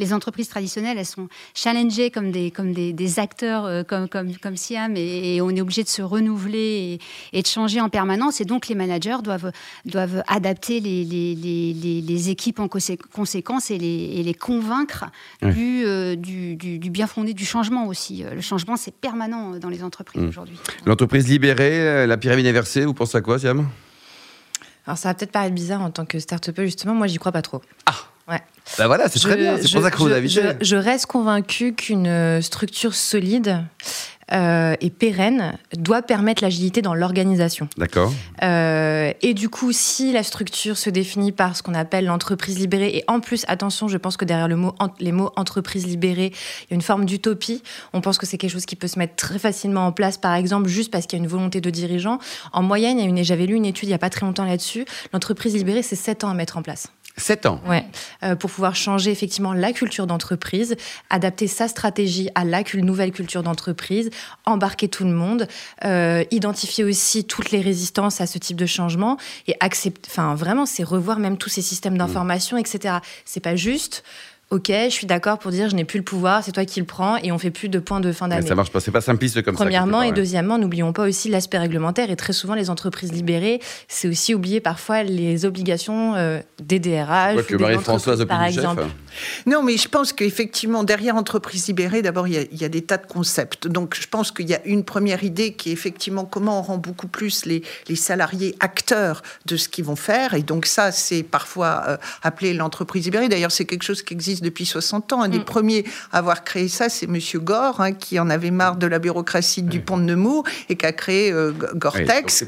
Les 0.01 0.13
entreprises 0.13 0.49
traditionnelles, 0.49 0.99
elles 0.99 1.07
sont 1.07 1.29
challengées 1.55 2.11
comme 2.11 2.33
des, 2.33 2.51
comme 2.51 2.73
des, 2.73 2.93
des 2.93 3.19
acteurs 3.21 3.65
euh, 3.65 3.85
comme, 3.85 4.09
comme, 4.09 4.37
comme 4.37 4.57
Siam, 4.57 4.97
et, 4.97 5.41
on 5.41 5.51
est 5.51 5.61
obligé 5.61 5.85
de 5.85 5.89
se 5.89 6.03
renouveler 6.03 6.99
et, 7.33 7.43
de 7.43 7.47
changer 7.47 7.81
en 7.81 7.89
permanence, 7.89 8.41
et 8.41 8.45
donc 8.45 8.67
les 8.67 8.75
managers 8.75 9.19
doivent, 9.23 9.53
doivent 9.85 10.25
adapter 10.27 10.81
les, 10.81 11.05
les 11.05 12.31
équipes 12.31 12.59
en 12.59 12.69
conséquence 12.69 13.71
et 13.71 13.79
les, 13.79 14.35
convaincre 14.35 15.07
du, 15.43 15.85
euh, 15.87 16.17
du, 16.17 16.57
du, 16.57 16.79
du 16.79 16.91
bien 16.91 17.07
fondé 17.07 17.33
du 17.33 17.47
changement 17.47 17.87
aussi. 17.87 18.25
Le 18.25 18.41
changement, 18.41 18.56
c'est 18.77 18.95
permanent 18.95 19.55
euh, 19.55 19.59
dans 19.59 19.69
les 19.69 19.83
entreprises 19.83 20.23
mmh. 20.23 20.29
aujourd'hui. 20.29 20.59
L'entreprise 20.85 21.29
libérée, 21.29 21.81
euh, 21.81 22.07
la 22.07 22.17
pyramide 22.17 22.47
inversée, 22.47 22.85
vous 22.85 22.95
pensez 22.95 23.17
à 23.17 23.21
quoi, 23.21 23.39
Siam? 23.39 23.69
Alors, 24.87 24.99
ça 24.99 25.09
va 25.09 25.15
peut-être 25.15 25.33
paraître 25.33 25.55
bizarre 25.55 25.83
en 25.83 25.91
tant 25.91 26.05
que 26.05 26.19
start-up, 26.19 26.57
justement. 26.61 26.95
Moi, 26.95 27.07
j'y 27.09 27.19
crois 27.19 27.33
pas 27.33 27.43
trop. 27.43 27.61
Ah 27.87 27.95
Ouais. 28.29 28.41
Ben 28.79 28.89
voilà, 28.89 29.09
c'est 29.09 29.21
très 29.21 29.37
bien, 29.37 29.57
c'est 29.57 29.71
pour 29.71 29.83
ça 29.83 29.91
que 29.93 29.99
vous 29.99 30.11
avez 30.11 30.27
je, 30.27 30.41
je, 30.61 30.75
reste 30.75 31.07
convaincue 31.07 31.75
qu'une 31.75 32.09
euh, 32.09 32.41
structure 32.41 32.93
solide 32.93 33.63
et 34.33 34.91
pérenne 34.91 35.57
doit 35.77 36.03
permettre 36.03 36.43
l'agilité 36.43 36.83
dans 36.83 36.95
l'organisation. 36.95 37.69
D'accord. 37.77 38.13
et 38.43 39.35
du 39.35 39.49
coup, 39.49 39.73
si 39.73 40.13
la 40.13 40.23
structure 40.23 40.77
se 40.77 40.91
définit 40.91 41.33
par 41.33 41.57
ce 41.57 41.63
qu'on 41.63 41.75
appelle 41.75 42.07
l'entreprise 42.07 42.59
libérée, 42.59 42.97
et 42.97 43.05
en 43.09 43.21
plus, 43.21 43.45
attention, 43.49 43.89
je 43.89 43.97
pense 43.97 44.17
que 44.17 44.25
derrière 44.25 44.49
le 44.49 44.57
mot, 44.57 44.75
les 45.01 45.13
mots 45.13 45.31
entreprise 45.37 45.87
libérée, 45.87 46.33
il 46.63 46.71
y 46.71 46.73
a 46.73 46.75
une 46.75 46.83
forme 46.83 47.05
d'utopie. 47.05 47.63
On 47.93 48.01
pense 48.01 48.19
que 48.19 48.27
c'est 48.27 48.39
quelque 48.39 48.51
chose 48.51 48.67
qui 48.67 48.77
peut 48.77 48.89
se 48.89 48.99
mettre 48.99 49.17
très 49.17 49.39
facilement 49.39 49.87
en 49.87 49.93
place, 49.93 50.19
par 50.19 50.35
exemple, 50.35 50.69
juste 50.69 50.91
parce 50.91 51.07
qu'il 51.07 51.19
y 51.19 51.23
a 51.23 51.25
une 51.25 51.31
volonté 51.31 51.61
de 51.61 51.71
dirigeant. 51.71 52.19
En 52.53 52.63
moyenne, 52.63 53.25
j'avais 53.25 53.47
lu 53.47 53.55
une 53.55 53.67
étude 53.67 53.89
il 53.89 53.91
n'y 53.91 53.95
a 53.95 53.99
pas 53.99 54.11
très 54.11 54.27
longtemps 54.27 54.45
là-dessus, 54.45 54.85
l'entreprise 55.13 55.55
libérée, 55.55 55.83
c'est 55.83 55.97
7 55.97 56.25
ans 56.25 56.31
à 56.31 56.35
mettre 56.35 56.57
en 56.57 56.63
place. 56.63 56.89
7 57.17 57.47
ans. 57.47 57.61
Ouais, 57.67 57.85
euh, 58.23 58.37
pour 58.37 58.51
pouvoir 58.51 58.77
changer 58.77 59.11
effectivement 59.11 59.55
la 59.55 59.73
culture 59.73 60.07
d'entreprise, 60.07 60.77
adapter 61.09 61.47
sa 61.47 61.67
stratégie 61.69 62.29
à 62.35 62.45
la 62.45 62.63
nouvelle 62.75 63.13
culture 63.13 63.43
d'entreprise, 63.43 64.11
embarquer 64.45 64.89
tout 64.89 65.05
le 65.05 65.13
monde, 65.13 65.49
euh, 65.85 66.25
identifier 66.31 66.85
aussi 66.85 67.25
toutes 67.25 67.51
les 67.53 67.61
résistances 67.61 68.21
à 68.21 68.27
ce 68.27 68.39
type 68.39 68.57
de 68.57 68.67
changement 68.67 69.17
et 69.47 69.55
accepter. 69.61 70.11
Enfin, 70.11 70.35
vraiment, 70.35 70.67
c'est 70.67 70.83
revoir 70.83 71.19
même 71.19 71.39
tous 71.39 71.49
ces 71.49 71.63
systèmes 71.63 71.97
d'information, 71.97 72.59
etc. 72.59 72.97
C'est 73.25 73.41
pas 73.41 73.57
juste 73.57 74.03
Ok, 74.53 74.69
je 74.69 74.91
suis 74.91 75.09
d'accord 75.09 75.41
pour 75.41 75.51
dire 75.51 75.69
je 75.69 75.75
n'ai 75.75 75.85
plus 75.85 75.99
le 75.99 76.05
pouvoir, 76.05 76.45
c'est 76.45 76.53
toi 76.53 76.65
qui 76.65 76.79
le 76.79 76.87
prends 76.87 77.17
et 77.17 77.33
on 77.33 77.39
fait 77.39 77.51
plus 77.51 77.69
de 77.69 77.81
points 77.81 77.99
de 77.99 78.13
fin 78.13 78.29
d'année. 78.29 78.47
Ça 78.47 78.55
marche 78.55 78.71
pas, 78.71 78.79
c'est 78.79 78.93
pas 78.93 79.01
simpliste 79.01 79.43
comme 79.43 79.57
ça. 79.57 79.65
Premièrement 79.65 80.03
et 80.03 80.13
deuxièmement, 80.13 80.57
n'oublions 80.57 80.93
pas 80.93 81.09
aussi 81.09 81.29
l'aspect 81.29 81.59
réglementaire 81.59 82.13
et 82.13 82.17
très 82.17 82.33
souvent 82.33 82.55
les 82.55 82.71
entreprises 82.71 83.13
libérées, 83.13 83.61
c'est 83.89 84.07
aussi 84.07 84.37
oublier 84.37 84.61
parfois 84.61 85.03
les 85.03 85.47
obligations 85.47 86.15
euh, 86.15 86.39
des 86.63 86.79
DRH. 86.79 87.45
que 87.45 87.57
Marie-Françoise 87.57 88.25
par 88.25 88.45
exemple. 88.45 88.85
Non, 89.47 89.65
mais 89.65 89.79
je 89.79 89.89
pense 89.89 90.13
qu'effectivement 90.13 90.85
derrière 90.85 91.17
entreprises 91.17 91.67
libérées, 91.67 92.03
d'abord 92.03 92.29
il 92.29 92.47
y, 92.53 92.65
a 92.65 92.69
des 92.69 92.83
tas 92.83 92.99
de 92.99 93.07
concepts. 93.07 93.67
Donc 93.67 93.97
je 94.01 94.07
pense 94.07 94.31
qu'il 94.31 94.49
y 94.49 94.55
a 94.55 94.65
une 94.65 94.85
première 94.85 95.25
idée 95.25 95.55
qui 95.55 95.71
est 95.71 95.73
effectivement 95.73 96.25
comment 96.25 96.61
on 96.61 96.63
rend 96.63 96.79
beaucoup 96.79 97.09
plus 97.09 97.47
les, 97.47 97.63
les 97.89 97.97
salariés 97.97 98.55
acteurs 98.61 99.23
de 99.47 99.57
ce 99.57 99.69
qu'ils 99.69 99.87
vont 99.87 99.97
faire 99.97 100.35
et 100.35 100.43
donc 100.43 100.67
ça 100.67 100.93
c'est 100.93 101.25
parfois 101.25 101.83
euh, 101.89 101.97
appelé 102.23 102.55
l'entreprise 102.55 103.05
libérée. 103.07 103.29
D'ailleurs 103.29 103.51
c'est 103.51 103.65
quelque 103.65 103.83
chose 103.83 104.05
qui 104.05 104.15
existe 104.15 104.36
depuis 104.43 104.67
60 104.67 105.13
ans. 105.13 105.23
Un 105.23 105.29
des 105.29 105.39
mm. 105.39 105.45
premiers 105.45 105.85
à 106.13 106.19
avoir 106.19 106.45
créé 106.45 106.69
ça, 106.69 106.89
c'est 106.89 107.07
Monsieur 107.07 107.41
Gore, 107.41 107.81
hein, 107.81 107.93
qui 107.93 108.19
en 108.19 108.31
avait 108.31 108.51
marre 108.51 108.77
de 108.77 108.87
la 108.87 108.99
bureaucratie 108.99 109.63
du 109.63 109.81
pont 109.81 109.99
de 109.99 110.03
Nemours 110.03 110.45
et 110.69 110.77
qui 110.77 110.87
a 110.87 110.93
créé 110.93 111.33
euh, 111.33 111.53
Gore-Tex. 111.75 112.45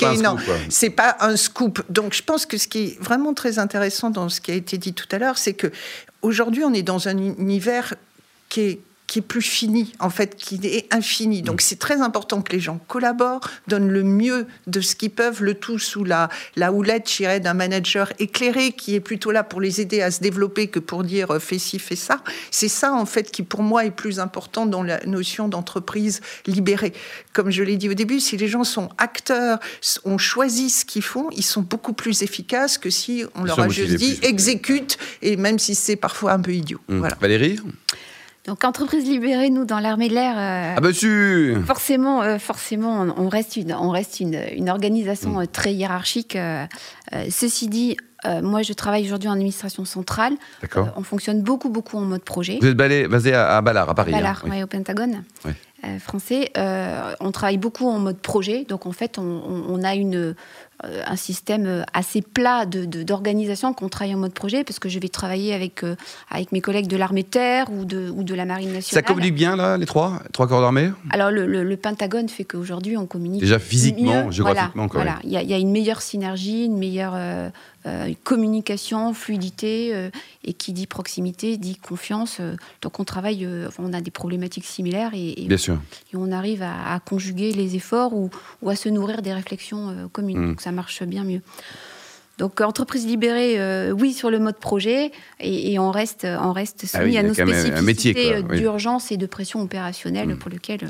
c'est 0.68 0.90
pas, 0.90 1.16
un 1.20 1.36
scoop. 1.36 1.82
Donc 1.88 2.14
je 2.14 2.22
pense 2.22 2.46
que 2.46 2.58
ce 2.58 2.68
qui 2.68 2.78
est 2.78 3.02
vraiment 3.02 3.34
très 3.34 3.58
intéressant 3.58 4.10
dans 4.10 4.28
ce 4.28 4.40
qui 4.40 4.50
a 4.50 4.54
été 4.54 4.78
dit 4.78 4.94
tout 4.94 5.08
à 5.12 5.18
l'heure, 5.18 5.38
c'est 5.38 5.54
que 5.54 5.70
aujourd'hui 6.22 6.64
on 6.64 6.72
est 6.72 6.82
dans 6.82 7.08
un 7.08 7.16
univers 7.18 7.94
qui 8.48 8.60
est 8.60 8.80
qui 9.08 9.20
est 9.20 9.22
plus 9.22 9.42
fini, 9.42 9.94
en 10.00 10.10
fait, 10.10 10.36
qui 10.36 10.60
est 10.64 10.86
infini. 10.94 11.40
Donc 11.42 11.62
c'est 11.62 11.78
très 11.78 12.02
important 12.02 12.42
que 12.42 12.52
les 12.52 12.60
gens 12.60 12.78
collaborent, 12.86 13.40
donnent 13.66 13.88
le 13.88 14.04
mieux 14.04 14.46
de 14.66 14.80
ce 14.82 14.94
qu'ils 14.94 15.10
peuvent, 15.10 15.42
le 15.42 15.54
tout 15.54 15.78
sous 15.78 16.04
la, 16.04 16.28
la 16.56 16.72
houlette, 16.72 17.10
j'irais, 17.10 17.40
d'un 17.40 17.54
manager 17.54 18.12
éclairé 18.18 18.72
qui 18.72 18.94
est 18.94 19.00
plutôt 19.00 19.30
là 19.30 19.42
pour 19.42 19.62
les 19.62 19.80
aider 19.80 20.02
à 20.02 20.10
se 20.10 20.20
développer 20.20 20.68
que 20.68 20.78
pour 20.78 21.04
dire 21.04 21.30
euh, 21.30 21.38
fais 21.38 21.58
ci, 21.58 21.78
fais 21.78 21.96
ça. 21.96 22.22
C'est 22.50 22.68
ça, 22.68 22.92
en 22.92 23.06
fait, 23.06 23.30
qui 23.30 23.42
pour 23.42 23.62
moi 23.62 23.86
est 23.86 23.90
plus 23.90 24.20
important 24.20 24.66
dans 24.66 24.82
la 24.82 25.02
notion 25.06 25.48
d'entreprise 25.48 26.20
libérée. 26.46 26.92
Comme 27.32 27.50
je 27.50 27.62
l'ai 27.62 27.78
dit 27.78 27.88
au 27.88 27.94
début, 27.94 28.20
si 28.20 28.36
les 28.36 28.48
gens 28.48 28.64
sont 28.64 28.90
acteurs, 28.98 29.58
ont 30.04 30.18
choisi 30.18 30.68
ce 30.68 30.84
qu'ils 30.84 31.02
font, 31.02 31.28
ils 31.32 31.44
sont 31.44 31.62
beaucoup 31.62 31.94
plus 31.94 32.22
efficaces 32.22 32.76
que 32.76 32.90
si 32.90 33.24
on 33.34 33.44
leur 33.44 33.58
a 33.58 33.68
juste 33.70 33.94
dit 33.94 34.18
exécute, 34.20 34.98
et 35.22 35.36
même 35.36 35.58
si 35.58 35.74
c'est 35.74 35.96
parfois 35.96 36.32
un 36.32 36.40
peu 36.40 36.52
idiot. 36.52 36.80
Mmh. 36.88 36.98
Voilà. 36.98 37.16
Valérie? 37.22 37.58
Donc, 38.48 38.64
entreprise 38.64 39.06
libérée, 39.06 39.50
nous, 39.50 39.66
dans 39.66 39.78
l'armée 39.78 40.08
de 40.08 40.14
l'air. 40.14 40.34
Euh, 40.38 40.74
ah, 40.74 40.80
bah, 40.80 40.88
Forcément, 41.66 42.22
euh, 42.22 42.38
forcément 42.38 43.06
on, 43.14 43.28
reste 43.28 43.56
une, 43.56 43.74
on 43.74 43.90
reste 43.90 44.20
une, 44.20 44.40
une 44.56 44.70
organisation 44.70 45.32
mm. 45.32 45.42
euh, 45.42 45.46
très 45.46 45.74
hiérarchique. 45.74 46.38
ceci 47.28 47.68
dit, 47.68 47.98
moi, 48.42 48.62
je 48.62 48.72
travaille 48.72 49.04
aujourd'hui 49.04 49.28
en 49.28 49.32
administration 49.32 49.84
centrale. 49.84 50.32
D'accord. 50.62 50.88
on 50.96 51.02
fonctionne 51.02 51.42
beaucoup, 51.42 51.68
beaucoup 51.68 51.98
en 51.98 52.06
mode 52.06 52.24
projet. 52.24 52.58
Vous 52.62 52.68
êtes 52.68 52.76
basé 52.76 53.34
à, 53.34 53.60
Ballard, 53.60 53.90
à 53.90 53.94
Paris. 53.94 54.12
Hein, 54.14 54.16
Ballard, 54.16 54.42
oui. 54.48 54.62
au 54.62 54.66
Pentagone. 54.66 55.24
français. 55.98 56.50
on 57.20 57.30
travaille 57.30 57.58
beaucoup 57.58 57.86
en 57.86 57.98
mode 57.98 58.18
projet, 58.18 58.64
donc 58.64 58.86
en 58.86 58.92
fait, 58.92 59.18
on, 59.18 59.42
on 59.68 59.84
a 59.84 59.94
une, 59.94 60.34
un 60.84 61.16
système 61.16 61.66
euh, 61.66 61.82
assez 61.92 62.22
plat 62.22 62.64
d'organisation 62.64 63.70
de, 63.70 63.74
qu'on 63.74 63.88
travaille 63.88 64.14
en 64.14 64.18
mode 64.18 64.32
projet, 64.32 64.62
parce 64.62 64.78
que 64.78 64.88
je 64.88 64.98
vais 64.98 65.08
travailler 65.08 65.52
avec, 65.52 65.82
euh, 65.82 65.96
avec 66.30 66.52
mes 66.52 66.60
collègues 66.60 66.86
de 66.86 66.96
l'armée 66.96 67.24
de 67.24 67.28
terre 67.28 67.66
ou 67.72 67.84
de, 67.84 68.10
ou 68.10 68.22
de 68.22 68.34
la 68.34 68.44
marine 68.44 68.72
nationale. 68.72 69.04
Ça 69.04 69.06
communique 69.06 69.34
bien, 69.34 69.56
là, 69.56 69.76
les 69.76 69.86
trois 69.86 70.22
Trois 70.32 70.46
corps 70.46 70.60
d'armée? 70.60 70.90
Alors, 71.10 71.30
le, 71.30 71.46
le, 71.46 71.76
Pentagone 71.76 72.28
fait 72.28 72.44
qu'aujourd'hui, 72.44 72.96
on 72.96 73.06
communique. 73.06 73.40
Déjà 73.40 73.58
physiquement, 73.58 74.30
géographiquement, 74.30 74.86
voilà, 74.86 75.18
Il 75.24 75.30
y, 75.30 75.54
a 75.54 75.58
une 75.58 75.70
meilleure 75.70 76.02
synergie, 76.02 76.64
une 76.66 76.78
meilleure 76.78 77.16
communication, 78.24 79.14
fluidité, 79.14 80.10
et 80.44 80.52
qui 80.52 80.72
dit 80.72 80.86
proximité 80.86 81.56
dit 81.56 81.76
confiance. 81.76 82.40
donc, 82.82 83.00
on 83.00 83.04
travaille, 83.04 83.48
on 83.78 83.92
a 83.92 84.00
des 84.00 84.10
problématiques 84.10 84.64
similaires 84.64 85.12
et, 85.14 85.46
bien 85.46 85.56
sûr. 85.56 85.78
et 86.12 86.16
on 86.16 86.32
arrive 86.32 86.62
à, 86.62 87.00
conjuguer 87.00 87.52
les 87.52 87.76
efforts 87.76 88.14
ou, 88.14 88.30
ou, 88.62 88.70
à 88.70 88.76
se 88.76 88.88
nourrir 88.88 89.22
des 89.22 89.32
réflexions 89.32 90.08
communes. 90.12 90.38
Mmh 90.38 90.67
ça 90.68 90.72
marche 90.72 91.02
bien 91.02 91.24
mieux. 91.24 91.40
Donc, 92.36 92.60
entreprise 92.60 93.06
libérée, 93.06 93.58
euh, 93.58 93.90
oui, 93.90 94.12
sur 94.12 94.30
le 94.30 94.38
mode 94.38 94.58
projet, 94.58 95.12
et, 95.40 95.78
on 95.78 95.90
reste, 95.90 96.24
on 96.24 96.52
reste 96.52 96.84
ah 96.84 96.98
soumis 96.98 97.16
à 97.16 97.22
nos 97.22 97.32
spécificités 97.32 98.42
d'urgence 98.42 99.10
et 99.10 99.16
de 99.16 99.26
pression 99.26 99.62
opérationnelle 99.62 100.28
hmm. 100.28 100.38
pour 100.38 100.50
lequel 100.50 100.80
euh, 100.84 100.88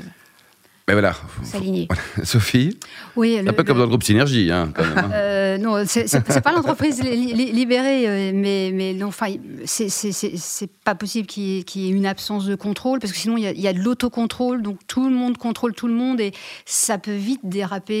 mais 0.89 0.93
voilà. 0.93 1.15
S'aligner. 1.43 1.87
Sophie 2.23 2.75
Oui. 3.15 3.37
Un 3.37 3.53
peu 3.53 3.63
comme 3.63 3.77
dans 3.77 3.83
le 3.83 3.89
groupe 3.89 4.01
Synergie, 4.01 4.51
hein, 4.51 4.71
quand 4.73 4.83
même. 4.83 4.97
Hein. 4.97 5.11
Euh, 5.13 5.57
non, 5.59 5.83
c'est 5.85 6.41
pas 6.41 6.51
l'entreprise 6.51 6.99
libérée, 7.03 8.07
euh, 8.07 8.31
mais, 8.33 8.71
mais 8.73 8.93
non, 8.95 9.07
enfin, 9.07 9.27
c'est 9.65 10.71
pas 10.83 10.95
possible 10.95 11.27
qu'il 11.27 11.63
y, 11.75 11.87
ait 11.87 11.91
une 11.91 12.07
absence 12.07 12.47
de 12.47 12.55
contrôle, 12.55 12.97
parce 12.97 13.13
que 13.13 13.19
sinon, 13.19 13.37
il 13.37 13.43
y 13.43 13.67
a, 13.67 13.73
de 13.73 13.79
l'autocontrôle, 13.79 14.63
donc 14.63 14.79
tout 14.87 15.07
le 15.07 15.15
monde 15.15 15.37
contrôle 15.37 15.75
tout 15.75 15.87
le 15.87 15.93
monde, 15.93 16.19
et 16.19 16.31
ça 16.65 16.97
peut 16.97 17.15
vite 17.15 17.41
déraper 17.43 17.93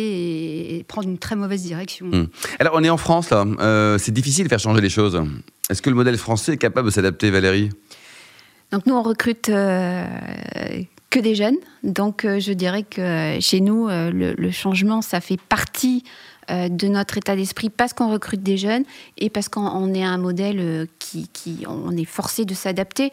et, 0.79 0.83
prendre 0.87 1.07
une 1.07 1.19
très 1.19 1.35
mauvaise 1.35 1.61
direction. 1.61 2.07
Hmm. 2.07 2.27
Alors, 2.57 2.73
on 2.75 2.83
est 2.83 2.89
en 2.89 2.97
France, 2.97 3.29
là. 3.29 3.45
Euh, 3.59 3.99
c'est 3.99 4.13
difficile 4.13 4.45
de 4.45 4.49
faire 4.49 4.59
changer 4.59 4.81
les 4.81 4.89
choses. 4.89 5.21
Est-ce 5.69 5.83
que 5.83 5.91
le 5.91 5.95
modèle 5.95 6.17
français 6.17 6.53
est 6.53 6.57
capable 6.57 6.87
de 6.87 6.93
s'adapter, 6.93 7.29
Valérie? 7.29 7.69
Donc 8.71 8.87
nous, 8.87 8.95
on 8.95 9.03
recrute 9.03 9.51
que 11.09 11.19
des 11.19 11.35
jeunes. 11.35 11.57
Donc 11.83 12.25
euh, 12.25 12.39
je 12.39 12.53
dirais 12.53 12.83
que 12.83 13.37
chez 13.39 13.61
nous, 13.61 13.87
euh, 13.89 14.11
le, 14.11 14.51
changement, 14.51 15.01
ça 15.01 15.21
fait 15.21 15.39
partie 15.49 16.03
de 16.49 16.87
notre 16.87 17.17
état 17.17 17.35
d'esprit 17.35 17.69
parce 17.69 17.93
qu'on 17.93 18.11
recrute 18.11 18.41
des 18.41 18.57
jeunes 18.57 18.83
et 19.17 19.29
parce 19.29 19.49
qu'on 19.49 19.93
est 19.93 20.03
un 20.03 20.17
modèle 20.17 20.87
qui, 20.97 21.27
qui, 21.27 21.65
on 21.67 21.95
est 21.95 22.05
forcé 22.05 22.45
de 22.45 22.53
s'adapter. 22.53 23.11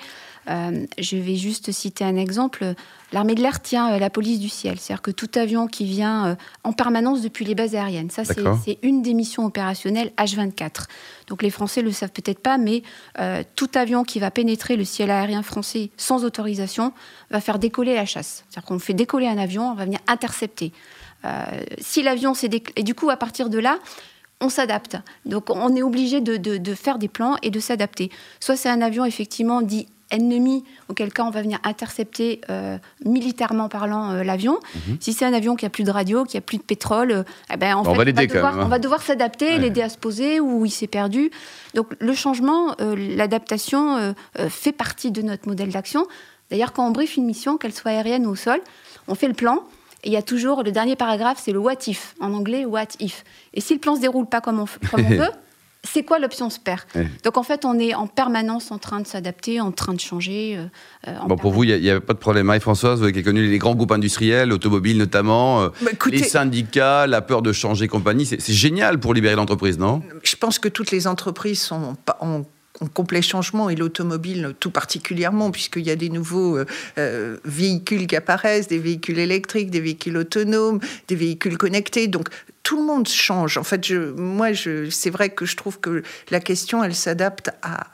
Euh, 0.49 0.87
je 0.99 1.17
vais 1.17 1.37
juste 1.37 1.73
citer 1.73 2.05
un 2.05 2.17
exemple. 2.17 2.75
L'armée 3.13 3.35
de 3.35 3.43
l'air 3.43 3.61
tient 3.61 3.93
euh, 3.93 3.99
la 3.99 4.11
police 4.11 4.39
du 4.39 4.49
ciel. 4.49 4.79
C'est-à-dire 4.79 5.03
que 5.03 5.11
tout 5.11 5.31
avion 5.35 5.67
qui 5.67 5.85
vient 5.85 6.27
euh, 6.27 6.35
en 6.63 6.73
permanence 6.73 7.21
depuis 7.21 7.45
les 7.45 7.55
bases 7.55 7.75
aériennes, 7.75 8.11
ça 8.11 8.23
c'est 8.25 8.79
une 8.83 9.03
des 9.03 9.15
missions 9.15 9.45
opérationnelles 9.45 10.13
H24. 10.19 10.85
Donc 11.27 11.43
les 11.43 11.51
Français 11.51 11.83
le 11.83 11.91
savent 11.91 12.13
peut-être 12.13 12.39
pas, 12.39 12.59
mais 12.59 12.83
tout 13.57 13.71
avion 13.75 14.05
qui 14.05 14.21
va 14.21 14.31
pénétrer 14.31 14.77
le 14.77 14.85
ciel 14.85 15.11
aérien 15.11 15.43
français 15.43 15.91
sans 15.97 16.25
autorisation 16.25 16.93
va 17.31 17.41
faire 17.41 17.59
décoller 17.59 17.95
la 17.95 18.07
chasse. 18.07 18.45
C'est-à-dire 18.49 18.69
qu'on 18.69 18.79
fait 18.79 18.95
décoller 18.95 19.27
un 19.27 19.39
avion, 19.39 19.71
on 19.71 19.75
va 19.75 19.85
venir 19.85 19.99
intercepter. 20.07 20.73
Si 21.79 22.03
l'avion 22.03 22.35
s'est 22.35 22.51
et 22.77 22.83
du 22.83 22.95
coup 22.95 23.11
à 23.11 23.17
partir 23.17 23.51
de 23.51 23.59
là, 23.59 23.79
on 24.41 24.49
s'adapte. 24.49 24.97
Donc 25.25 25.51
on 25.51 25.75
est 25.75 25.83
obligé 25.83 26.21
de, 26.21 26.37
de, 26.37 26.75
faire 26.75 26.99
des 26.99 27.09
plans 27.09 27.37
et 27.43 27.51
de 27.51 27.61
s'adapter. 27.61 28.11
Soit 28.41 28.57
c'est 28.57 28.69
un 28.69 28.83
avion 28.83 29.05
effectivement 29.05 29.63
dit 29.63 29.87
ennemi, 30.11 30.65
auquel 30.89 31.13
cas 31.13 31.25
on 31.25 31.31
va 31.31 31.43
venir 31.43 31.59
intercepter 31.65 32.41
euh, 32.49 32.79
militairement 33.05 33.69
parlant 33.69 34.13
euh, 34.13 34.23
l'avion. 34.23 34.59
Mhm. 34.75 34.99
Si 35.01 35.13
c'est 35.13 35.25
un 35.25 35.33
avion 35.33 35.57
qui 35.57 35.67
a 35.67 35.71
plus 35.71 35.85
de 35.85 35.91
radio, 35.91 36.25
qui 36.25 36.37
a 36.37 36.41
plus 36.41 36.59
de 36.59 36.63
pétrole, 36.63 37.11
euh, 37.11 37.23
eh 37.53 37.57
ben, 37.57 37.75
en 37.75 37.83
fait, 37.83 37.91
on, 37.91 38.69
va 38.69 38.79
devoir, 38.79 39.03
s'adapter, 39.03 39.59
l'aider 39.59 39.83
à 39.83 39.89
se 39.89 39.99
poser 39.99 40.39
ou 40.39 40.65
il 40.65 40.71
s'est 40.71 40.87
perdu. 40.87 41.31
Donc 41.75 41.89
le 41.99 42.15
changement, 42.15 42.77
l'adaptation 42.79 44.15
fait 44.49 44.73
partie 44.73 45.11
de 45.11 45.23
notre 45.23 45.49
modèle 45.49 45.71
d'action. 45.71 46.07
D'ailleurs, 46.51 46.73
quand 46.73 46.87
on 46.87 46.91
briefe 46.91 47.17
une 47.17 47.27
mission, 47.27 47.59
qu'elle 47.59 47.75
soit 47.75 47.91
aérienne 47.91 48.27
ou 48.27 48.31
au 48.31 48.37
sol, 48.37 48.61
on 49.09 49.15
fait 49.15 49.29
le 49.29 49.35
plan. 49.35 49.65
Et 50.05 50.09
il 50.09 50.13
y 50.13 50.17
a 50.17 50.23
toujours 50.23 50.63
le 50.63 50.73
dernier 50.73 50.97
paragraphe, 50.97 51.41
c'est 51.43 51.53
le 51.53 51.59
what 51.59 51.75
if, 51.87 52.15
en 52.21 52.33
anglais 52.35 52.65
what 52.65 52.89
if. 53.01 53.25
Et 53.55 53.61
si 53.61 53.75
le 53.75 53.81
plan 53.81 53.97
se 53.97 54.01
déroule 54.01 54.27
pas 54.27 54.41
comme 54.41 54.61
on, 54.61 54.67
comme 54.91 55.05
on 55.05 55.09
veut, 55.17 55.31
c'est 55.87 56.03
quoi 56.03 56.19
l'option 56.19 56.51
SPER 56.51 56.77
Donc 57.25 57.37
en 57.37 57.43
fait, 57.43 57.65
on 57.65 57.79
est 57.79 57.95
en 57.95 58.07
permanence 58.07 58.71
en 58.71 58.79
train 58.79 59.01
de 59.01 59.07
s'adapter, 59.07 59.61
en 59.61 59.73
train 59.73 59.95
de 59.95 60.01
changer. 60.01 60.57
Euh, 60.57 60.67
euh, 61.09 61.15
bon, 61.29 61.37
pour 61.37 61.53
vous, 61.53 61.65
il 61.65 61.81
n'y 61.81 61.91
a, 61.91 62.01
pas 62.01 62.13
de 62.13 62.19
problème. 62.19 62.47
Marie-Françoise, 62.47 62.99
vous 62.99 63.05
avez 63.05 63.23
connu 63.23 63.47
les 63.47 63.59
grands 63.59 63.75
groupes 63.75 63.93
industriels, 63.93 64.53
automobiles 64.53 64.99
notamment, 64.99 65.63
euh, 65.63 65.69
bah, 65.83 65.93
les 66.11 66.23
syndicats, 66.23 67.07
la 67.07 67.23
peur 67.23 67.43
de 67.43 67.53
changer 67.53 67.89
compagnie. 67.89 68.27
C'est 68.27 68.53
génial 68.53 68.99
pour 68.99 69.15
libérer 69.15 69.37
l'entreprise, 69.37 69.79
non? 69.79 70.03
Je 70.23 70.37
pense 70.37 70.59
que 70.59 70.69
toutes 70.69 70.91
les 70.91 71.07
entreprises 71.07 71.61
sont, 71.61 71.97
ont 72.21 72.45
en 72.81 72.87
complet 72.87 73.23
changement 73.23 73.71
et 73.71 73.77
l'automobile 73.77 74.55
tout 74.61 74.71
particulièrement, 74.71 75.51
puisqu'il 75.51 75.87
y 75.87 75.91
a 75.91 75.97
des 75.97 76.11
nouveaux 76.11 76.59
véhicules 77.45 78.07
qui 78.07 78.17
apparaissent, 78.17 78.69
des 78.69 78.79
véhicules 78.79 79.19
électriques, 79.19 79.71
des 79.71 79.81
véhicules 79.81 80.17
autonomes, 80.17 80.81
des 81.09 81.17
véhicules 81.17 81.57
connectés. 81.57 82.07
Donc 82.09 82.29
tout 82.67 82.77
le 82.77 82.83
monde 82.83 83.07
change. 83.07 83.59
En 83.59 83.63
fait, 83.63 83.87
je, 83.87 84.11
moi, 84.11 84.53
je, 84.53 84.91
c'est 84.91 85.11
vrai 85.11 85.29
que 85.29 85.47
je 85.47 85.57
trouve 85.57 85.79
que 85.79 86.03
la 86.31 86.41
question, 86.41 86.83
elle 86.83 86.97
s'adapte 86.97 87.53
à, 87.63 87.87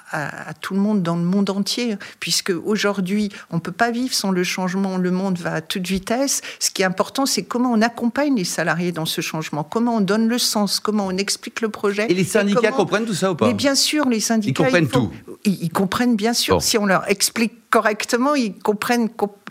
tout 0.62 0.72
le 0.72 0.80
monde 0.80 1.02
dans 1.02 1.16
le 1.16 1.24
monde 1.24 1.50
entier, 1.50 1.96
puisque 2.20 2.54
aujourd'hui, 2.64 3.28
on 3.50 3.58
peut 3.58 3.70
pas 3.70 3.90
vivre 3.90 4.14
sans 4.14 4.30
le 4.30 4.42
changement. 4.44 4.96
Le 4.96 5.10
monde 5.10 5.36
va 5.36 5.56
à 5.56 5.60
toute 5.60 5.86
vitesse. 5.86 6.40
Ce 6.58 6.70
qui 6.70 6.80
est 6.80 6.86
important, 6.86 7.26
c'est 7.26 7.42
comment 7.42 7.70
on 7.70 7.82
accompagne 7.82 8.34
les 8.34 8.44
salariés 8.44 8.92
dans 8.92 9.04
ce 9.04 9.20
changement, 9.20 9.62
comment 9.62 9.96
on 9.96 10.00
donne 10.00 10.26
le 10.26 10.38
sens, 10.38 10.80
comment 10.80 11.06
on 11.06 11.18
explique 11.18 11.60
le 11.60 11.68
projet. 11.68 12.06
Et 12.08 12.14
les 12.14 12.24
syndicats 12.24 12.72
comprennent 12.72 13.04
tout 13.04 13.12
ça 13.12 13.32
ou 13.32 13.34
pas? 13.34 13.48
Mais 13.48 13.54
bien 13.54 13.74
sûr, 13.74 14.08
les 14.08 14.20
syndicats. 14.20 14.62
Ils 14.62 14.64
comprennent 14.64 14.88
tout. 14.88 15.10
Ils, 15.44 15.70
comprennent 15.70 16.16
bien 16.16 16.32
sûr 16.32 16.62
si 16.62 16.78
on 16.78 16.86
leur 16.86 17.10
explique 17.10 17.61
correctement, 17.72 18.34
ils 18.34 18.52
comprennent 18.58 19.08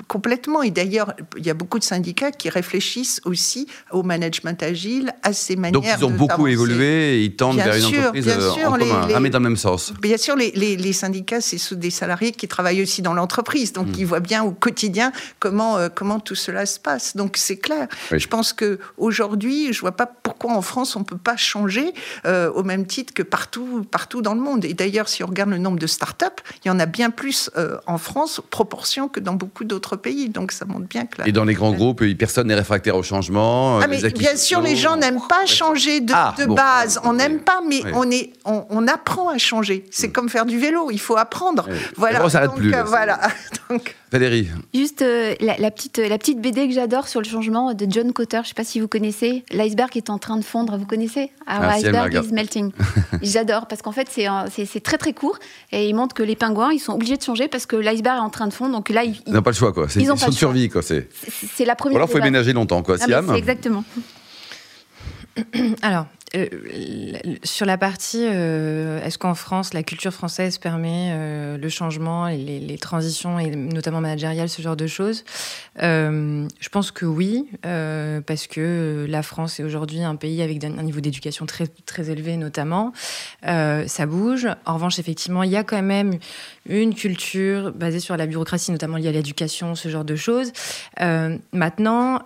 complètement. 0.08 0.62
Et 0.62 0.70
d'ailleurs, 0.70 1.16
il 1.38 1.46
y 1.46 1.50
a 1.50 1.56
beaucoup 1.56 1.80
de 1.80 1.84
syndicats 1.84 2.32
qui 2.32 2.50
réfléchissent 2.50 3.20
aussi 3.26 3.68
au 3.90 4.04
management 4.04 4.62
agile, 4.62 5.12
à 5.24 5.34
ces 5.34 5.56
manières. 5.56 5.72
Donc 5.72 5.86
ils 5.98 6.06
ont 6.06 6.12
beaucoup 6.12 6.46
évolué 6.46 7.16
et 7.16 7.24
ils 7.24 7.36
tendent 7.36 7.58
vers 7.58 7.76
une 7.76 7.86
entreprise 7.86 8.26
bien 8.26 8.40
euh, 8.40 8.52
sûr, 8.52 8.68
en 8.68 8.78
commun, 8.78 9.20
les, 9.20 9.30
dans 9.32 9.40
le 9.40 9.44
même 9.44 9.58
sens. 9.58 9.92
Bien 10.00 10.18
sûr, 10.18 10.36
les, 10.36 10.52
les, 10.52 10.94
syndicats, 10.94 11.42
c'est 11.42 11.74
des 11.74 11.90
salariés 11.90 12.32
qui 12.32 12.48
travaillent 12.48 12.84
aussi 12.84 13.02
dans 13.02 13.16
l'entreprise, 13.16 13.74
donc 13.74 13.88
hmm. 13.88 13.96
ils 13.98 14.06
voient 14.06 14.20
bien 14.20 14.44
au 14.44 14.52
quotidien 14.52 15.12
comment, 15.40 15.78
euh, 15.80 15.90
comment 15.90 16.20
tout 16.20 16.36
cela 16.36 16.68
se 16.68 16.80
passe. 16.80 17.16
Donc 17.16 17.38
c'est 17.38 17.58
clair. 17.58 17.88
Je 18.12 18.28
pense 18.28 18.54
qu'aujourd'hui, 18.54 19.74
je 19.74 19.82
vois 19.82 19.94
pas 19.94 20.06
pourquoi 20.06 20.52
en 20.52 20.62
France 20.62 20.96
on 20.96 21.00
ne 21.00 21.06
peut 21.06 21.18
pas 21.18 21.38
changer 21.38 21.92
euh, 22.28 22.52
au 22.52 22.62
même 22.62 22.86
titre 22.86 23.16
que 23.16 23.24
partout, 23.24 23.84
partout 23.90 24.22
dans 24.22 24.36
le 24.36 24.42
monde. 24.42 24.64
Et 24.64 24.76
d'ailleurs, 24.76 25.10
si 25.10 25.24
on 25.24 25.28
regarde 25.28 25.50
le 25.50 25.58
nombre 25.58 25.80
de 25.80 25.88
start-up, 25.88 26.40
il 26.64 26.68
y 26.68 26.72
en 26.72 26.80
a 26.80 26.86
bien 26.86 27.10
plus 27.10 27.50
en 27.88 27.98
France 27.98 28.11
France, 28.12 28.42
proportion 28.50 29.08
que 29.08 29.20
dans 29.20 29.34
beaucoup 29.34 29.64
d'autres 29.64 29.96
pays. 29.96 30.30
Donc 30.30 30.52
ça 30.52 30.66
montre 30.66 30.88
bien 30.88 31.06
que 31.06 31.28
Et 31.28 31.32
dans 31.32 31.46
les 31.46 31.54
grands 31.54 31.72
groupes, 31.72 32.04
personne 32.18 32.48
n'est 32.48 32.56
réfractaire 32.56 32.96
au 32.96 33.04
changement. 33.04 33.80
Ah, 33.80 33.88
mais 33.88 34.02
bien 34.12 34.36
sûr, 34.36 34.62
les 34.62 34.76
gens 34.76 34.98
n'aiment 34.98 35.22
pas 35.28 35.46
changer 35.46 36.02
de, 36.02 36.14
ah, 36.14 36.36
base. 36.48 37.00
On 37.04 37.14
n'aime 37.14 37.40
pas, 37.40 37.62
mais 37.68 37.82
on, 37.94 38.10
est, 38.12 38.34
on, 38.46 38.88
apprend 38.88 39.30
à 39.30 39.38
changer. 39.38 39.86
C'est 39.92 40.10
mm. 40.10 40.12
comme 40.12 40.30
faire 40.30 40.46
du 40.46 40.60
vélo, 40.60 40.92
il 40.92 41.00
faut 41.00 41.18
apprendre. 41.18 41.68
Voilà. 41.96 42.28
Ça 42.30 42.48
donc, 42.48 42.58
plus. 42.58 42.74
Euh, 42.74 42.84
voilà. 42.84 43.20
donc, 43.70 43.96
Valérie. 44.12 44.50
Juste 44.74 45.02
euh, 45.02 45.36
la, 45.40 45.72
petite, 45.72 45.98
la 45.98 46.18
petite 46.18 46.42
BD 46.42 46.68
que 46.68 46.74
j'adore 46.74 47.08
sur 47.08 47.22
le 47.22 47.26
changement 47.26 47.74
de 47.74 47.88
John 47.90 48.12
Cotter. 48.12 48.38
Je 48.38 48.42
ne 48.42 48.48
sais 48.48 48.54
pas 48.54 48.66
si 48.66 48.82
vous 48.82 48.90
connaissez. 48.90 49.46
L'iceberg 49.52 49.96
est 49.96 50.10
en 50.10 50.18
train 50.18 50.38
de 50.38 50.44
fondre. 50.44 50.78
Vous 50.78 50.86
connaissez? 50.86 51.32
Ah, 51.48 51.60
ah 51.62 51.78
Iceberg 51.78 52.14
is 52.14 52.34
melting. 52.34 52.72
j'adore 53.22 53.68
parce 53.68 53.82
qu'en 53.82 53.94
fait, 53.94 54.10
c'est 54.10 54.84
très 54.84 54.98
très 54.98 55.14
court 55.14 55.40
et 55.72 55.88
il 55.88 55.96
montre 55.96 56.14
que 56.14 56.24
les 56.24 56.36
pingouins, 56.36 56.74
ils 56.74 56.80
sont 56.80 56.94
obligés 56.94 57.16
de 57.16 57.24
changer 57.24 57.48
parce 57.48 57.66
que 57.66 57.78
l'iceberg 57.78 58.18
est 58.18 58.22
en 58.22 58.30
train 58.30 58.48
de 58.48 58.54
fondre. 58.54 58.74
Donc 58.74 58.90
là, 58.90 59.04
ils 59.06 59.22
n'ont 59.28 59.42
pas 59.42 59.52
le 59.52 59.56
choix. 59.56 59.72
quoi. 59.72 59.88
C'est 59.88 60.02
une 60.02 60.14
de 60.14 60.32
survie. 60.32 60.70
C'est 60.82 61.66
la 61.66 61.76
première. 61.76 61.98
alors, 61.98 62.10
il 62.10 62.12
faut 62.18 62.24
ménager 62.24 62.52
longtemps. 62.54 62.84
Quoi. 62.84 62.98
Ah, 63.00 63.38
exactement. 63.38 63.86
Alors, 65.82 66.02
euh, 66.02 66.21
sur 67.44 67.66
la 67.66 67.78
partie, 67.78 68.26
euh, 68.26 69.04
est-ce 69.04 69.18
qu'en 69.18 69.36
France, 69.36 69.74
la 69.74 69.84
culture 69.84 70.14
française 70.14 70.58
permet 70.58 71.10
euh, 71.12 71.58
le 71.58 71.70
changement 71.70 72.28
les, 72.28 72.78
transitions, 72.78 73.38
et 73.38 73.54
notamment 73.54 74.00
managériales, 74.00 74.48
ce 74.48 74.62
genre 74.62 74.78
de 74.78 74.88
choses? 74.88 75.26
Je 75.78 76.70
pense 76.70 76.92
que 76.92 77.06
oui, 77.06 77.50
parce 77.62 78.48
que 78.48 79.06
la 79.10 79.24
France 79.24 79.60
est 79.60 79.64
aujourd'hui 79.64 80.04
un 80.04 80.16
pays 80.16 80.42
avec 80.42 80.64
un 80.64 80.84
niveau 80.84 81.02
d'éducation 81.02 81.46
très, 81.46 81.68
très 81.86 82.10
élevé, 82.10 82.38
notamment. 82.38 82.94
ça 83.44 84.06
bouge. 84.06 84.48
En 84.66 84.76
revanche, 84.76 85.00
effectivement, 85.00 85.44
il 85.44 85.52
y 85.52 85.58
a 85.58 85.64
quand 85.64 85.82
même 85.82 86.18
une 86.68 86.96
culture 86.96 87.72
basée 87.74 88.00
sur 88.00 88.16
la 88.16 88.26
bureaucratie, 88.26 88.72
notamment 88.72 88.98
liée 88.98 89.10
à 89.10 89.12
l'éducation, 89.12 89.76
ce 89.76 89.90
genre 89.90 90.06
de 90.06 90.16
choses. 90.16 90.52
maintenant, 91.52 92.22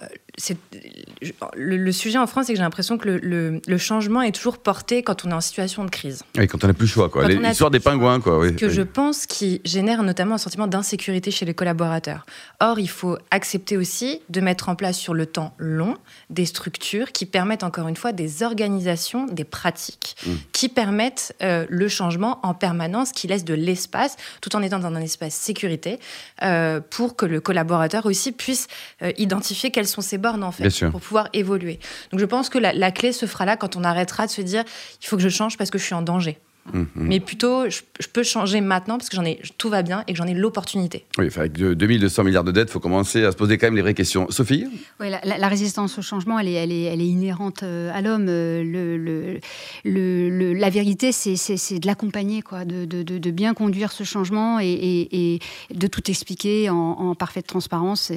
le, 1.55 1.77
le, 1.77 1.91
sujet 1.91 2.17
en 2.17 2.27
France, 2.27 2.47
c'est 2.47 2.53
que 2.53 2.57
j'ai 2.57 2.63
l'impression 2.63 2.97
que 2.97 3.07
le, 3.07 3.61
le, 3.65 3.77
changement 3.77 4.21
est 4.21 4.33
toujours 4.33 4.57
porté 4.57 5.01
quand 5.01 5.25
on 5.25 5.31
est 5.31 5.33
en 5.33 5.41
situation 5.41 5.85
de 5.85 5.89
crise. 5.89 6.23
Oui, 6.37 6.47
quand 6.47 6.63
on 6.63 6.67
n'a 6.67 6.73
plus 6.73 6.85
le 6.85 6.91
choix, 6.91 7.09
quoi. 7.09 7.27
L'histoire 7.27 7.71
des 7.71 7.79
pingouins, 7.79 8.19
quoi. 8.19 8.39
Oui, 8.39 8.55
que 8.55 8.69
je 8.69 8.81
pense 8.81 9.25
qui 9.25 9.61
génère 9.63 10.03
notamment 10.03 10.35
un 10.35 10.39
sentiment 10.39 10.67
d'insécurité 10.67 11.31
chez 11.31 11.45
les 11.45 11.53
collaborateurs. 11.53 12.25
Or, 12.59 12.79
il 12.79 12.89
faut 12.89 13.17
accepter 13.31 13.77
aussi 13.77 14.21
de 14.29 14.41
mettre 14.41 14.69
en 14.69 14.75
place 14.75 14.97
sur 14.97 15.13
le 15.13 15.25
temps 15.25 15.53
long 15.57 15.95
des 16.29 16.45
structures 16.45 17.11
qui 17.11 17.25
permettent 17.25 17.63
encore 17.63 17.87
une 17.87 17.95
fois 17.95 18.11
des 18.11 18.43
organisations, 18.43 19.25
des 19.25 19.45
pratiques 19.45 20.15
mmh. 20.25 20.31
qui 20.51 20.69
permettent 20.69 21.35
euh, 21.41 21.65
le 21.69 21.87
changement 21.87 22.39
en 22.43 22.53
permanence, 22.53 23.11
qui 23.11 23.27
laissent 23.27 23.45
de 23.45 23.53
l'espace, 23.53 24.17
tout 24.41 24.55
en 24.55 24.61
étant 24.61 24.79
dans 24.79 24.87
un 24.87 25.01
espace 25.01 25.33
sécurité, 25.33 25.99
euh, 26.43 26.81
pour 26.89 27.15
que 27.15 27.25
le 27.25 27.39
collaborateur 27.39 28.05
aussi 28.05 28.31
puisse 28.31 28.67
euh, 29.01 29.11
identifier 29.17 29.71
quels 29.71 29.87
sont 29.87 30.01
ses 30.01 30.17
en 30.33 30.51
fait, 30.51 30.89
pour 30.89 31.01
pouvoir 31.01 31.29
évoluer. 31.33 31.79
Donc 32.11 32.19
je 32.19 32.25
pense 32.25 32.49
que 32.49 32.57
la, 32.57 32.73
la, 32.73 32.91
clé 32.91 33.11
se 33.11 33.25
fera 33.25 33.45
là 33.45 33.57
quand 33.57 33.75
on 33.75 33.83
arrêtera 33.83 34.25
de 34.25 34.31
se 34.31 34.41
dire 34.41 34.63
il 35.01 35.07
faut 35.07 35.17
que 35.17 35.23
je 35.23 35.29
change 35.29 35.57
parce 35.57 35.69
que 35.69 35.77
je 35.77 35.83
suis 35.83 35.95
en 35.95 36.01
danger. 36.01 36.39
Mhm. 36.73 36.87
Mais 36.95 37.19
plutôt, 37.19 37.69
je, 37.69 37.81
peux 38.11 38.23
changer 38.23 38.59
maintenant 38.59 38.97
parce 38.97 39.09
que 39.09 39.15
j'en 39.15 39.25
ai, 39.25 39.39
tout 39.57 39.69
va 39.69 39.83
bien 39.83 40.03
et 40.07 40.13
que 40.13 40.17
j'en 40.17 40.25
ai 40.25 40.33
l'opportunité. 40.33 41.05
Oui, 41.17 41.27
avec 41.35 41.53
2200 41.53 42.23
milliards 42.23 42.43
de 42.43 42.51
dettes, 42.51 42.69
il 42.69 42.71
faut 42.71 42.79
commencer 42.79 43.23
à 43.23 43.31
se 43.31 43.37
poser 43.37 43.57
quand 43.57 43.67
même 43.67 43.75
les 43.75 43.81
vraies 43.81 43.93
questions. 43.93 44.27
Sophie 44.31 44.65
Oui, 44.99 45.07
la, 45.09 45.47
résistance 45.47 45.97
au 45.99 46.01
changement, 46.01 46.39
elle 46.39 46.47
est, 46.47 46.53
elle 46.53 46.71
est, 46.71 46.83
elle 46.83 47.01
est 47.01 47.07
inhérente 47.07 47.61
euh, 47.63 47.91
à 47.93 48.01
l'homme. 48.01 48.25
Euh, 48.29 48.63
le, 48.63 49.39
le, 49.83 50.53
la 50.53 50.69
vérité, 50.69 51.11
c'est 51.11 51.79
de 51.79 51.85
l'accompagner, 51.85 52.41
quoi, 52.41 52.65
de, 52.65 52.85
de, 52.85 53.03
de, 53.03 53.31
bien 53.31 53.53
conduire 53.53 53.91
ce 53.91 54.03
changement 54.03 54.59
et, 54.59 54.65
et, 55.11 55.39
de 55.73 55.87
tout 55.87 56.09
expliquer 56.09 56.69
en, 56.69 57.13
parfaite 57.15 57.45
transparence. 57.45 58.11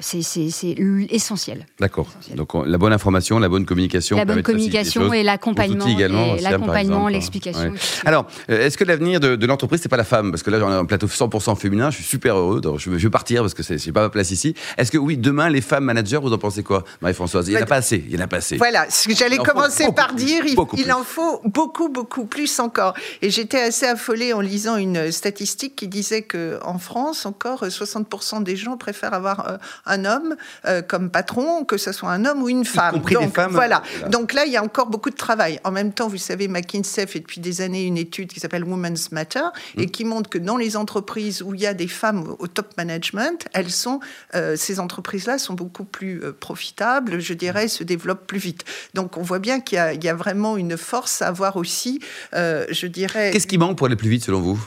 C'est 0.00 0.74
essentiel. 1.10 1.66
D'accord. 1.78 2.08
Donc 2.34 2.54
la 2.66 2.78
bonne 2.78 2.92
information, 2.92 3.38
la 3.38 3.48
bonne 3.48 3.66
communication. 3.66 4.16
La 4.16 4.24
bonne 4.24 4.42
communication 4.42 5.12
et 5.12 5.22
l'accompagnement, 5.22 7.08
l'explication. 7.08 7.57
Alors, 8.04 8.26
euh, 8.50 8.66
est-ce 8.66 8.76
que 8.76 8.84
l'avenir 8.84 9.20
de, 9.20 9.46
l'entreprise, 9.46 9.80
c'est 9.82 9.88
pas 9.88 9.96
la 9.96 10.04
femme? 10.04 10.30
Parce 10.30 10.42
que 10.42 10.50
là, 10.50 10.58
j'en 10.58 10.70
ai 10.70 10.74
un 10.74 10.84
plateau 10.84 11.06
100% 11.06 11.56
féminin, 11.56 11.90
je 11.90 11.96
suis 11.96 12.04
super 12.04 12.36
heureux. 12.36 12.60
je, 12.78 12.90
veux 12.90 13.10
partir 13.10 13.42
parce 13.42 13.54
que 13.54 13.62
c'est 13.62 13.92
pas 13.92 14.02
ma 14.02 14.10
place 14.10 14.30
ici. 14.30 14.54
Est-ce 14.76 14.90
que 14.90 14.98
oui, 14.98 15.16
demain, 15.16 15.48
les 15.48 15.60
femmes 15.60 15.84
managers, 15.84 16.18
vous 16.22 16.32
en 16.32 16.38
pensez 16.38 16.62
quoi, 16.62 16.84
Marie-Françoise 17.00 17.48
Il 17.48 17.54
n'y 17.54 17.58
en 17.58 17.62
a 17.62 17.66
pas 17.66 17.76
assez. 17.76 18.04
Il 18.06 18.14
y 18.14 18.18
en 18.18 18.24
a 18.24 18.26
pas 18.26 18.38
assez. 18.38 18.56
Voilà, 18.56 18.88
ce 18.90 19.08
que 19.08 19.14
j'allais 19.14 19.38
commencer 19.38 19.86
par 19.94 20.14
dire, 20.14 20.44
il, 20.46 20.92
en 20.92 21.02
faut 21.02 21.40
beaucoup, 21.44 21.88
beaucoup 21.88 22.26
plus 22.26 22.58
encore. 22.60 22.94
Et 23.22 23.30
j'étais 23.30 23.60
assez 23.60 23.86
affolée 23.86 24.32
en 24.32 24.40
lisant 24.40 24.76
une 24.76 25.10
statistique 25.10 25.76
qui 25.76 25.88
disait 25.88 26.22
que 26.22 26.58
en 26.62 26.78
France, 26.78 27.26
encore 27.26 27.64
60% 27.64 28.42
des 28.42 28.56
gens 28.56 28.76
préfèrent 28.76 29.14
avoir 29.14 29.48
euh, 29.48 29.56
un 29.86 30.04
homme 30.04 30.36
euh, 30.66 30.82
comme 30.82 31.10
patron, 31.10 31.64
que 31.64 31.76
ce 31.76 31.92
soit 31.92 32.10
un 32.10 32.24
homme 32.24 32.42
ou 32.42 32.48
une 32.48 32.64
femme. 32.64 32.94
Y 32.94 32.98
compris 32.98 33.14
Donc, 33.14 33.34
femmes. 33.34 33.52
Voilà. 33.52 33.82
Donc 34.08 34.32
là, 34.32 34.44
il 34.46 34.52
y 34.52 34.56
a 34.56 34.62
encore 34.62 34.86
beaucoup 34.86 35.10
de 35.10 35.16
travail. 35.16 35.60
En 35.64 35.70
même 35.70 35.92
temps, 35.92 36.08
vous 36.08 36.16
savez, 36.16 36.48
McKinsey 36.48 37.06
fait 37.06 37.20
depuis 37.20 37.40
des 37.40 37.47
années 37.60 37.84
une 37.84 37.98
étude 37.98 38.32
qui 38.32 38.40
s'appelle 38.40 38.64
Women's 38.64 39.12
Matter 39.12 39.44
et 39.76 39.86
mm. 39.86 39.90
qui 39.90 40.04
montre 40.04 40.30
que 40.30 40.38
dans 40.38 40.56
les 40.56 40.76
entreprises 40.76 41.42
où 41.42 41.54
il 41.54 41.60
y 41.60 41.66
a 41.66 41.74
des 41.74 41.88
femmes 41.88 42.34
au 42.38 42.46
top 42.46 42.76
management, 42.76 43.46
elles 43.52 43.70
sont, 43.70 44.00
euh, 44.34 44.56
ces 44.56 44.80
entreprises-là 44.80 45.38
sont 45.38 45.54
beaucoup 45.54 45.84
plus 45.84 46.22
euh, 46.22 46.32
profitables, 46.32 47.20
je 47.20 47.34
dirais, 47.34 47.68
se 47.68 47.84
développent 47.84 48.26
plus 48.26 48.38
vite. 48.38 48.64
Donc 48.94 49.16
on 49.16 49.22
voit 49.22 49.38
bien 49.38 49.60
qu'il 49.60 49.78
y, 49.78 50.04
y, 50.04 50.08
a 50.08 50.14
vraiment 50.14 50.56
une 50.56 50.76
force 50.76 51.22
à 51.22 51.28
avoir 51.28 51.56
aussi, 51.56 52.00
euh, 52.34 52.66
je 52.70 52.86
dirais. 52.86 53.30
Qu'est-ce 53.32 53.46
qui 53.46 53.58
manque 53.58 53.76
pour 53.76 53.86
aller 53.86 53.96
plus 53.96 54.10
vite 54.10 54.24
selon 54.24 54.40
vous? 54.40 54.58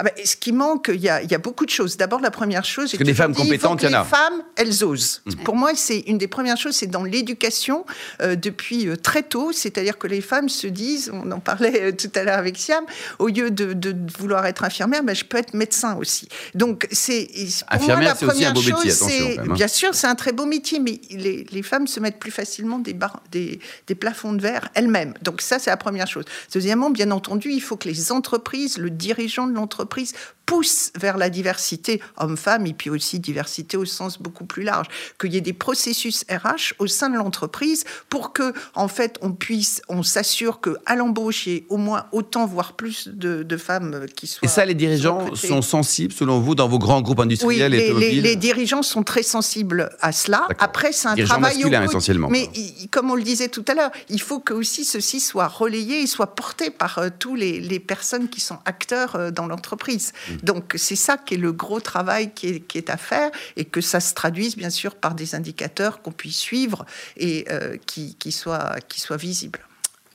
Ah 0.00 0.04
ben, 0.04 0.12
ce 0.24 0.36
qui 0.36 0.52
manque, 0.52 0.92
il 0.94 1.00
y, 1.00 1.08
a, 1.08 1.20
il 1.22 1.30
y, 1.30 1.34
a, 1.34 1.38
beaucoup 1.38 1.66
de 1.66 1.70
choses. 1.70 1.96
D'abord, 1.96 2.20
la 2.20 2.30
première 2.30 2.64
chose, 2.64 2.90
c'est 2.90 2.98
que 2.98 3.02
les 3.02 3.14
femmes 3.14 3.34
compétentes, 3.34 3.82
il 3.82 3.90
y 3.90 3.94
en 3.96 3.98
a. 3.98 4.04
Les 4.04 4.08
femmes, 4.08 4.42
elles 4.54 4.84
osent. 4.84 5.22
Mm. 5.26 5.32
Pour 5.42 5.56
moi, 5.56 5.72
c'est 5.74 5.98
une 6.06 6.18
des 6.18 6.28
premières 6.28 6.56
choses, 6.56 6.76
c'est 6.76 6.86
dans 6.86 7.02
l'éducation 7.02 7.84
euh, 8.22 8.36
depuis 8.36 8.86
euh, 8.86 8.94
très 8.94 9.24
tôt. 9.24 9.50
C'est-à-dire 9.50 9.98
que 9.98 10.06
les 10.06 10.20
femmes 10.20 10.48
se 10.48 10.68
disent, 10.68 11.10
on 11.12 11.28
en 11.32 11.40
parlait 11.40 11.82
euh, 11.82 11.92
tout 11.92 12.12
à 12.14 12.22
l'heure 12.22 12.38
avec 12.38 12.58
Siam, 12.58 12.84
au 13.18 13.26
lieu 13.26 13.50
de, 13.50 13.72
de 13.72 13.96
vouloir 14.16 14.46
être 14.46 14.62
infirmière, 14.62 15.02
ben, 15.02 15.16
je 15.16 15.24
peux 15.24 15.36
être 15.36 15.54
médecin 15.54 15.96
aussi. 15.96 16.28
Donc, 16.54 16.86
c'est 16.92 17.28
infirmière, 17.68 18.14
c'est 18.16 18.26
aussi 18.26 18.44
un 18.44 18.52
beau 18.52 18.60
métier. 18.60 18.72
Attention, 18.74 19.42
hein. 19.50 19.54
Bien 19.54 19.68
sûr, 19.68 19.96
c'est 19.96 20.06
un 20.06 20.14
très 20.14 20.30
beau 20.30 20.46
métier, 20.46 20.78
mais 20.78 21.00
les, 21.10 21.44
les, 21.50 21.62
femmes 21.64 21.88
se 21.88 21.98
mettent 21.98 22.20
plus 22.20 22.30
facilement 22.30 22.78
des, 22.78 22.96
des, 23.32 23.58
des 23.88 23.94
plafonds 23.96 24.32
de 24.32 24.42
verre 24.42 24.68
elles-mêmes. 24.74 25.14
Donc 25.22 25.40
ça, 25.40 25.58
c'est 25.58 25.70
la 25.70 25.76
première 25.76 26.06
chose. 26.06 26.24
Deuxièmement, 26.54 26.90
bien 26.90 27.10
entendu, 27.10 27.50
il 27.50 27.60
faut 27.60 27.76
que 27.76 27.88
les 27.88 28.12
entreprises, 28.12 28.78
le 28.78 28.90
dirigeant 28.90 29.48
de 29.48 29.54
l'entreprise 29.54 29.87
entreprises 29.88 30.14
pousse 30.48 30.92
vers 30.98 31.18
la 31.18 31.28
diversité 31.28 32.00
homme-femme 32.16 32.66
et 32.66 32.72
puis 32.72 32.88
aussi 32.88 33.20
diversité 33.20 33.76
au 33.76 33.84
sens 33.84 34.18
beaucoup 34.18 34.46
plus 34.46 34.62
large, 34.62 34.86
qu'il 35.20 35.34
y 35.34 35.36
ait 35.36 35.42
des 35.42 35.52
processus 35.52 36.24
RH 36.30 36.72
au 36.78 36.86
sein 36.86 37.10
de 37.10 37.16
l'entreprise 37.16 37.84
pour 38.08 38.32
que, 38.32 38.54
en 38.74 38.88
fait, 38.88 39.18
on 39.20 39.32
puisse, 39.32 39.82
on 39.90 40.02
s'assure 40.02 40.60
que 40.60 40.78
à 40.86 40.96
l'embauche, 40.96 41.46
il 41.46 41.52
y 41.52 41.56
ait 41.56 41.66
au 41.68 41.76
moins 41.76 42.06
autant, 42.12 42.46
voire 42.46 42.72
plus 42.72 43.08
de, 43.08 43.56
femmes 43.58 44.06
qui 44.16 44.26
soient. 44.26 44.40
Et 44.42 44.48
ça, 44.48 44.64
les 44.64 44.74
dirigeants 44.74 45.34
sont 45.34 45.60
sensibles, 45.60 46.14
selon 46.14 46.40
vous, 46.40 46.54
dans 46.54 46.68
vos 46.68 46.78
grands 46.78 47.02
groupes 47.02 47.20
industriels 47.20 47.72
oui, 47.74 47.78
et 47.78 47.92
les, 47.92 48.20
les, 48.22 48.36
dirigeants 48.36 48.82
sont 48.82 49.02
très 49.02 49.22
sensibles 49.22 49.90
à 50.00 50.12
cela. 50.12 50.46
Après, 50.60 50.92
c'est 50.92 51.08
un 51.08 51.16
travail 51.16 51.62
au 51.62 51.68
essentiellement. 51.68 52.28
Mais 52.30 52.48
comme 52.90 53.10
on 53.10 53.16
le 53.16 53.22
disait 53.22 53.48
tout 53.48 53.64
à 53.68 53.74
l'heure, 53.74 53.90
il 54.08 54.20
faut 54.20 54.40
que 54.40 54.54
aussi 54.54 54.86
ceci 54.86 55.20
soit 55.20 55.48
relayé 55.48 56.00
et 56.02 56.06
soit 56.06 56.34
porté 56.34 56.70
par 56.70 56.98
euh, 56.98 57.08
tous 57.18 57.34
les, 57.34 57.60
les, 57.60 57.80
personnes 57.80 58.28
qui 58.28 58.40
sont 58.40 58.58
acteurs 58.64 59.16
euh, 59.16 59.30
dans 59.30 59.46
l'entreprise. 59.46 60.12
Mm. 60.28 60.37
Donc 60.42 60.74
c'est 60.76 60.96
ça 60.96 61.16
qui 61.16 61.34
est 61.34 61.38
le 61.38 61.52
gros 61.52 61.80
travail 61.80 62.32
qui 62.34 62.48
est, 62.48 62.60
qui 62.60 62.78
est, 62.78 62.90
à 62.90 62.96
faire 62.96 63.30
et 63.56 63.64
que 63.64 63.80
ça 63.80 64.00
se 64.00 64.14
traduise 64.14 64.56
bien 64.56 64.70
sûr 64.70 64.94
par 64.94 65.14
des 65.14 65.34
indicateurs 65.34 66.02
qu'on 66.02 66.12
puisse 66.12 66.38
suivre 66.38 66.84
et 67.16 67.46
euh, 67.50 67.76
qui, 67.86 68.16
qui, 68.18 68.32
soient, 68.32 68.76
qui 68.88 69.00
soient 69.00 69.16
visibles. 69.16 69.60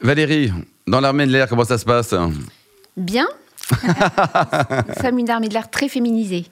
Valérie, 0.01 0.51
dans 0.87 0.99
l'armée 0.99 1.25
de 1.25 1.31
l'air, 1.31 1.47
comment 1.47 1.65
ça 1.65 1.77
se 1.77 1.85
passe? 1.85 2.13
Bien. 2.97 3.27
Nous 3.71 5.01
sommes 5.01 5.19
une 5.19 5.29
armée 5.29 5.47
de 5.47 5.53
l'air 5.53 5.69
très 5.69 5.87
féminisée. 5.87 6.45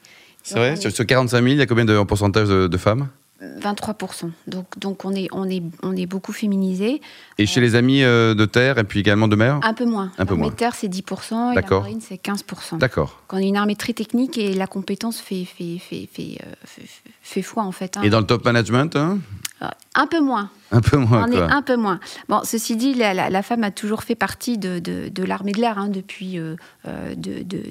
C'est 0.44 0.56
vrai? 0.56 0.76
Sur 0.76 1.06
45 1.06 1.38
000, 1.38 1.48
il 1.48 1.58
y 1.58 1.62
a 1.62 1.66
combien 1.66 1.86
de 1.86 2.02
pourcentage 2.04 2.48
de 2.48 2.78
femmes? 2.78 3.10
23%. 3.42 4.32
Donc, 4.48 4.66
donc 4.78 5.04
on, 5.04 5.14
est, 5.14 5.28
on, 5.32 5.50
est, 5.50 5.64
on 5.82 5.96
est 5.96 6.06
beaucoup 6.06 6.32
féminisé. 6.32 7.02
Et 7.38 7.46
chez 7.46 7.60
les 7.60 7.76
amis 7.76 8.04
euh, 8.04 8.36
de 8.36 8.46
terre 8.46 8.78
et 8.78 8.84
puis 8.84 9.00
également 9.00 9.28
de 9.28 9.36
mer? 9.36 9.60
Un 9.64 9.74
peu 9.74 9.86
moins. 9.86 10.12
Un 10.18 10.26
peu 10.26 10.36
moins. 10.36 10.52
terre, 10.52 10.76
c'est 10.76 10.88
10% 10.88 11.52
et 11.52 11.56
la 11.56 11.62
marine, 11.62 12.02
c'est 12.02 12.22
15%. 12.22 12.78
D'accord. 12.78 13.22
On 13.32 13.38
est 13.38 13.48
une 13.48 13.58
armée 13.58 13.76
très 13.76 13.94
technique 13.94 14.38
et 14.38 14.54
la 14.54 14.68
compétence 14.68 15.20
fait, 15.20 15.46
fait, 15.46 15.80
fait, 15.80 16.08
fait, 16.12 16.38
euh, 16.46 16.84
fait, 17.22 17.42
foi, 17.42 17.64
en 17.64 17.72
fait. 17.72 17.98
Hein. 17.98 18.02
Et 18.04 18.10
dans 18.10 18.20
le 18.20 18.28
top 18.28 18.46
management 18.46 18.96
hein? 18.96 19.18
euh, 19.18 19.51
Un 19.94 20.08
peu 20.08 20.20
moins. 20.20 20.50
Un 20.72 20.82
peu 20.82 20.98
moins. 20.98 21.28
On 21.28 21.32
est 21.32 21.40
un 21.40 21.62
peu 21.62 21.76
moins. 21.76 22.00
Bon, 22.30 22.42
ceci 22.44 22.76
dit, 22.76 22.94
la, 22.94 23.42
femme 23.44 23.64
a 23.64 23.72
toujours 23.72 24.04
fait 24.04 24.16
partie 24.16 24.58
de, 24.58 24.82
l'armée 25.24 25.52
de 25.52 25.62
l'air 25.62 25.78
hein, 25.78 25.90
depuis, 25.90 26.38
de, 26.38 26.56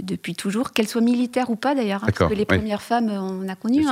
depuis 0.02 0.34
toujours, 0.34 0.72
qu'elle 0.72 0.86
soit 0.86 1.00
militaire 1.00 1.50
ou 1.50 1.56
pas 1.56 1.74
d'ailleurs. 1.74 2.00
parce 2.00 2.30
que 2.30 2.34
les 2.34 2.44
premières 2.44 2.82
femmes, 2.82 3.08
on 3.08 3.48
a 3.48 3.54
connu 3.54 3.84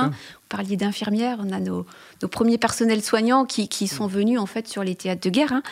parliez 0.49 0.75
d'infirmières, 0.75 1.37
on 1.39 1.51
a 1.53 1.59
nos, 1.59 1.85
premiers 2.29 2.57
personnels 2.57 3.03
soignants 3.03 3.45
qui, 3.45 3.87
sont 3.87 4.07
venus 4.07 4.39
en 4.39 4.45
fait 4.45 4.67
sur 4.67 4.83
les 4.83 4.95
théâtres 4.95 5.21
de 5.21 5.29
guerre. 5.29 5.53
Hein. 5.53 5.63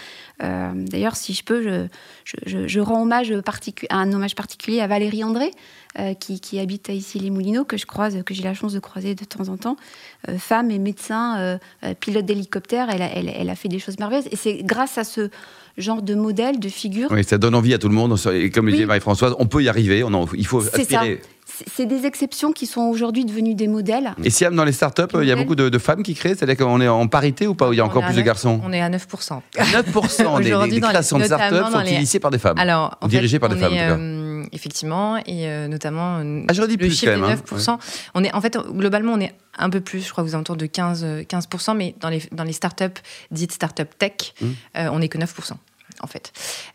Euh, 0.44 0.72
d'ailleurs, 0.76 1.16
si 1.16 1.34
je 1.34 1.44
peux, 1.44 1.90
je, 2.46 2.80
rends 2.80 3.02
hommage 3.02 3.34
un 3.90 4.14
hommage 4.14 4.36
particulier 4.36 4.80
à 4.80 4.88
Valérie 4.88 5.24
André, 5.24 5.52
euh, 6.00 6.14
qui, 6.14 6.60
habite 6.60 6.90
à 6.90 6.94
ici 6.94 7.20
les 7.20 7.30
Moulineaux, 7.30 7.66
que 7.66 7.78
je 7.78 7.86
croise, 7.86 8.22
que 8.24 8.34
j'ai 8.34 8.44
la 8.44 8.54
chance 8.54 8.74
de 8.74 8.80
croiser 8.80 9.16
de 9.16 9.26
temps 9.26 9.50
en 9.50 9.58
temps. 9.58 9.78
Euh, 10.30 10.38
femme 10.38 10.72
et 10.72 10.80
médecin, 10.80 11.60
pilote 12.00 12.26
d'hélicoptère, 12.26 12.90
elle, 12.90 13.02
elle, 13.36 13.50
a 13.50 13.56
fait 13.56 13.70
des 13.70 13.80
choses 13.80 14.00
merveilleuses. 14.00 14.28
Et 14.32 14.36
c'est 14.36 14.64
grâce 14.64 14.98
à 14.98 15.04
ce 15.04 15.30
genre 15.78 16.02
de 16.02 16.16
modèle, 16.16 16.60
de 16.60 16.70
figure. 16.70 17.10
Oui, 17.12 17.24
ça 17.24 17.38
donne 17.38 17.56
envie 17.56 17.74
à 17.74 17.78
tout 17.78 17.90
le 17.90 17.96
monde. 17.96 18.16
Et 18.34 18.50
comme 18.50 18.66
le 18.66 18.72
disait 18.72 18.86
Marie-Françoise, 18.86 19.36
on 19.40 19.46
peut 19.46 19.64
y 19.64 19.70
arriver. 19.70 20.04
On 20.04 20.28
il 20.34 20.48
faut 20.48 20.62
aspirer 20.62 21.22
c'est 21.68 21.86
des 21.86 22.06
exceptions 22.06 22.52
qui 22.52 22.66
sont 22.66 22.82
aujourd'hui 22.82 23.26
devenues 23.26 23.56
des 23.56 23.68
modèles. 23.68 24.14
Et 24.24 24.30
Siam, 24.30 24.56
dans 24.56 24.66
les 24.66 24.72
startups, 24.72 25.04
il 25.22 25.28
y 25.28 25.32
a 25.32 25.36
beaucoup 25.36 25.56
de, 25.56 25.78
femmes 25.78 26.04
qui 26.04 26.14
créent 26.14 26.36
C'est-à-dire 26.36 26.58
qu'on 26.58 26.82
est 26.82 26.88
en 26.88 27.08
parité 27.08 27.48
ou 27.48 27.56
pas 27.56 27.70
Il 27.72 27.78
y 27.78 27.80
a 27.80 27.86
encore 27.86 28.04
plus 28.04 28.16
de 28.16 28.22
garçons 28.22 28.60
On 28.64 28.74
est 28.74 28.82
à 28.82 28.90
9%. 28.90 29.42
9% 29.56 30.44
des, 30.68 30.70
des, 30.70 30.82
créations 30.82 31.18
de 31.18 31.24
startups 31.24 31.72
sont 31.72 31.82
initiées 31.82 32.20
par 32.20 32.32
des 32.32 32.40
femmes. 32.40 32.58
Alors, 32.58 32.98
dirigées 33.08 33.40
par 33.40 33.50
des 33.50 33.58
femmes, 33.58 33.74
euh, 33.74 34.27
effectivement, 34.52 35.18
et 35.18 35.48
euh, 35.48 35.68
notamment 35.68 36.18
euh, 36.18 36.44
ah, 36.48 36.54
le 36.54 36.78
plus, 36.78 36.92
chiffre 36.92 37.14
de 37.14 37.58
9%. 37.58 37.70
Hein. 37.70 37.80
On 38.14 38.24
est, 38.24 38.34
en 38.34 38.42
fait, 38.42 38.58
globalement, 38.58 39.14
on 39.14 39.20
est 39.20 39.34
un 39.58 39.70
peu 39.70 39.82
plus, 39.82 40.06
je 40.06 40.12
crois 40.12 40.24
vous 40.24 40.36
alentours 40.36 40.58
de 40.58 40.66
15, 40.66 41.04
15% 41.28 41.76
mais 41.76 41.96
dans 42.00 42.10
les, 42.10 42.22
dans 42.32 42.44
les 42.44 42.54
startups 42.54 42.86
dites 43.32 43.52
startup 43.52 43.98
tech, 43.98 44.34
mmh. 44.40 44.48
on 44.76 45.00
n'est 45.00 45.10
que 45.10 45.18
9% 45.18 45.54
en 46.02 46.08
fait. 46.08 46.32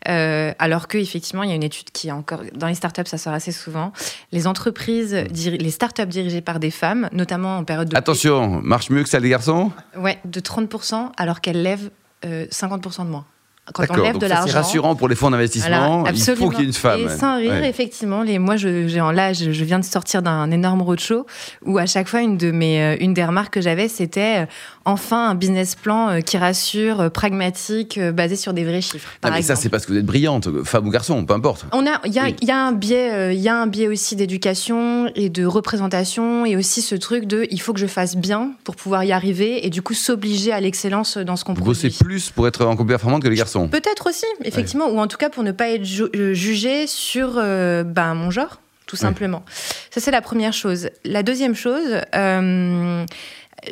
Euh, 0.07 0.53
alors 0.59 0.87
que 0.87 0.97
effectivement, 0.97 1.43
il 1.43 1.49
y 1.49 1.51
a 1.51 1.55
une 1.55 1.63
étude 1.63 1.91
qui 1.91 2.09
est 2.09 2.11
encore 2.11 2.41
dans 2.53 2.67
les 2.67 2.75
startups, 2.75 3.05
ça 3.05 3.17
sort 3.17 3.33
assez 3.33 3.51
souvent. 3.51 3.91
Les 4.31 4.47
entreprises, 4.47 5.13
les 5.13 5.71
startups 5.71 6.05
dirigées 6.05 6.41
par 6.41 6.59
des 6.59 6.71
femmes, 6.71 7.09
notamment 7.11 7.57
en 7.57 7.63
période 7.63 7.89
de 7.89 7.95
attention, 7.95 8.61
marche 8.61 8.89
mieux 8.89 9.03
que 9.03 9.09
celle 9.09 9.23
des 9.23 9.29
garçons? 9.29 9.71
Ouais, 9.97 10.19
de 10.25 10.39
30 10.39 11.13
alors 11.17 11.41
qu'elles 11.41 11.61
lèvent 11.61 11.89
50 12.23 12.85
euh, 12.85 12.89
de 12.89 13.09
moins 13.09 13.25
quand 13.71 13.85
on 13.89 13.95
lève 13.95 14.17
de 14.17 14.25
l'argent. 14.25 14.47
C'est 14.47 14.57
rassurant 14.57 14.95
pour 14.95 15.07
les 15.07 15.15
fonds 15.15 15.31
d'investissement. 15.31 16.05
il 16.07 16.19
faut 16.19 16.49
qu'il 16.49 16.59
y 16.59 16.61
ait 16.63 16.65
une 16.65 16.73
femme. 16.73 17.01
Et 17.01 17.09
sans 17.09 17.37
rire, 17.37 17.63
effectivement, 17.63 18.23
les, 18.23 18.39
moi, 18.39 18.57
je, 18.57 18.67
là, 19.13 19.33
je, 19.33 19.63
viens 19.63 19.79
de 19.79 19.85
sortir 19.85 20.21
d'un 20.21 20.51
énorme 20.51 20.81
roadshow 20.81 21.25
où 21.65 21.77
à 21.77 21.85
chaque 21.85 22.07
fois, 22.07 22.21
une, 22.21 22.37
de 22.37 22.51
mes, 22.51 22.81
euh, 22.81 22.97
une 22.99 23.13
des 23.13 23.23
remarques 23.23 23.53
que 23.53 23.61
j'avais, 23.61 23.87
c'était 23.87 24.43
euh, 24.43 24.45
enfin 24.85 25.29
un 25.29 25.35
business 25.35 25.75
plan 25.75 26.09
euh, 26.09 26.19
qui 26.19 26.37
rassure, 26.37 27.11
pragmatique, 27.11 27.99
basé 27.99 28.35
sur 28.35 28.53
des 28.53 28.63
vrais 28.63 28.81
chiffres. 28.81 29.09
Ah, 29.21 29.31
mais 29.31 29.41
ça, 29.41 29.55
c'est 29.55 29.69
parce 29.69 29.85
que 29.85 29.93
vous 29.93 29.97
êtes 29.97 30.05
brillante, 30.05 30.63
femme 30.63 30.87
ou 30.87 30.89
garçon, 30.89 31.25
peu 31.25 31.33
importe. 31.33 31.65
On 31.71 31.85
a, 31.85 32.01
il 32.05 32.13
y, 32.13 32.19
a, 32.19 32.29
y 32.29 32.51
a 32.51 32.57
un 32.57 32.71
biais, 32.71 33.35
il 33.35 33.41
y 33.41 33.49
a 33.49 33.55
un 33.55 33.67
biais 33.67 33.87
aussi 33.87 34.15
d'éducation 34.15 35.09
et 35.15 35.29
de 35.29 35.45
représentation 35.45 36.45
et 36.45 36.55
aussi 36.55 36.81
ce 36.81 36.95
truc 36.95 37.25
de, 37.25 37.47
il 37.49 37.61
faut 37.61 37.73
que 37.73 37.79
je 37.79 37.87
fasse 37.87 38.15
bien 38.15 38.51
pour 38.63 38.75
pouvoir 38.75 39.03
y 39.03 39.11
arriver 39.11 39.65
et 39.65 39.69
du 39.69 39.81
coup 39.81 39.93
s'obliger 39.93 40.51
à 40.51 40.59
l'excellence 40.59 41.17
dans 41.17 41.35
ce 41.35 41.43
qu'on 41.43 41.53
produit. 41.53 41.69
Bosser 41.69 41.89
plus 41.89 42.29
pour 42.29 42.47
être 42.47 42.65
encore 42.65 42.85
plus 42.85 42.93
performante 42.93 43.23
que 43.23 43.27
les 43.27 43.35
garçons. 43.35 43.67
Peut-être 43.67 44.07
aussi, 44.09 44.25
effectivement, 44.43 44.87
ou 44.87 44.99
en 44.99 45.07
tout 45.07 45.17
cas 45.17 45.29
pour 45.29 45.43
ne 45.43 45.51
pas 45.51 45.69
être 45.69 45.85
euh, 46.15 46.33
jugé 46.33 46.87
sur 46.87 47.35
euh, 47.37 47.83
ben, 47.83 48.13
mon 48.13 48.31
genre, 48.31 48.59
tout 48.85 48.95
simplement. 48.95 49.43
Ça, 49.89 50.01
c'est 50.01 50.11
la 50.11 50.21
première 50.21 50.53
chose. 50.53 50.89
La 51.03 51.23
deuxième 51.23 51.55
chose, 51.55 52.01
euh, 52.15 53.05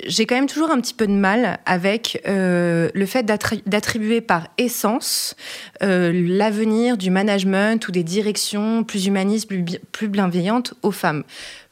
j'ai 0.06 0.26
quand 0.26 0.36
même 0.36 0.48
toujours 0.48 0.72
un 0.72 0.80
petit 0.80 0.94
peu 0.94 1.08
de 1.08 1.14
mal 1.14 1.60
avec 1.66 2.22
le 2.26 3.06
fait 3.06 3.24
d'attribuer 3.24 4.22
par 4.22 4.48
essence 4.58 5.36
l'avenir 5.82 6.98
du 6.98 7.10
management 7.10 7.88
ou 7.88 7.92
des 7.92 8.04
directions 8.04 8.84
plus 8.84 9.08
humanistes, 9.08 9.50
plus, 9.92 10.08
bienveillantes 10.08 10.74
aux 10.84 10.92
femmes. 10.92 11.24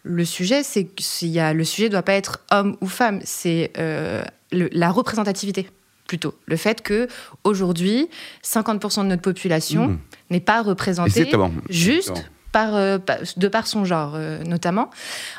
Le 0.04 0.26
sujet, 0.26 0.64
c'est 0.64 0.86
que 0.86 1.54
le 1.54 1.64
sujet 1.64 1.86
ne 1.86 1.92
doit 1.92 2.04
pas 2.04 2.14
être 2.14 2.40
homme 2.52 2.78
ou 2.82 2.88
femme, 2.88 3.20
c'est 3.24 3.72
la 4.52 4.92
représentativité 4.92 5.68
plutôt. 6.08 6.34
Le 6.48 6.58
fait 6.58 6.82
que 6.82 7.08
aujourd'hui, 7.44 8.10
50% 8.44 9.04
de 9.04 9.08
notre 9.08 9.22
population 9.22 9.88
mmh. 9.88 10.00
n'est 10.32 10.40
pas 10.40 10.62
représentée 10.64 11.32
juste 11.70 12.26
euh, 12.56 12.98
de 13.38 13.48
par 13.48 13.68
son 13.68 13.86
genre, 13.86 14.14
euh, 14.16 14.44
notamment. 14.44 14.90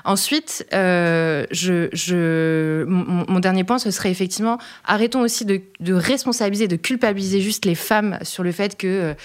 Ensuite, 0.04 0.66
euh, 0.72 1.44
je, 1.50 2.84
mon, 2.84 3.40
dernier 3.40 3.64
point, 3.64 3.78
ce 3.78 3.90
serait 3.90 4.10
effectivement, 4.10 4.58
arrêtons 4.84 5.20
aussi 5.20 5.44
de, 5.44 5.60
de, 5.80 5.92
responsabiliser, 5.92 6.68
de 6.68 6.76
culpabiliser 6.76 7.40
juste 7.40 7.64
les 7.64 7.74
femmes 7.74 8.18
sur 8.22 8.42
le 8.42 8.52
fait 8.52 8.76
qu'elles 8.76 9.16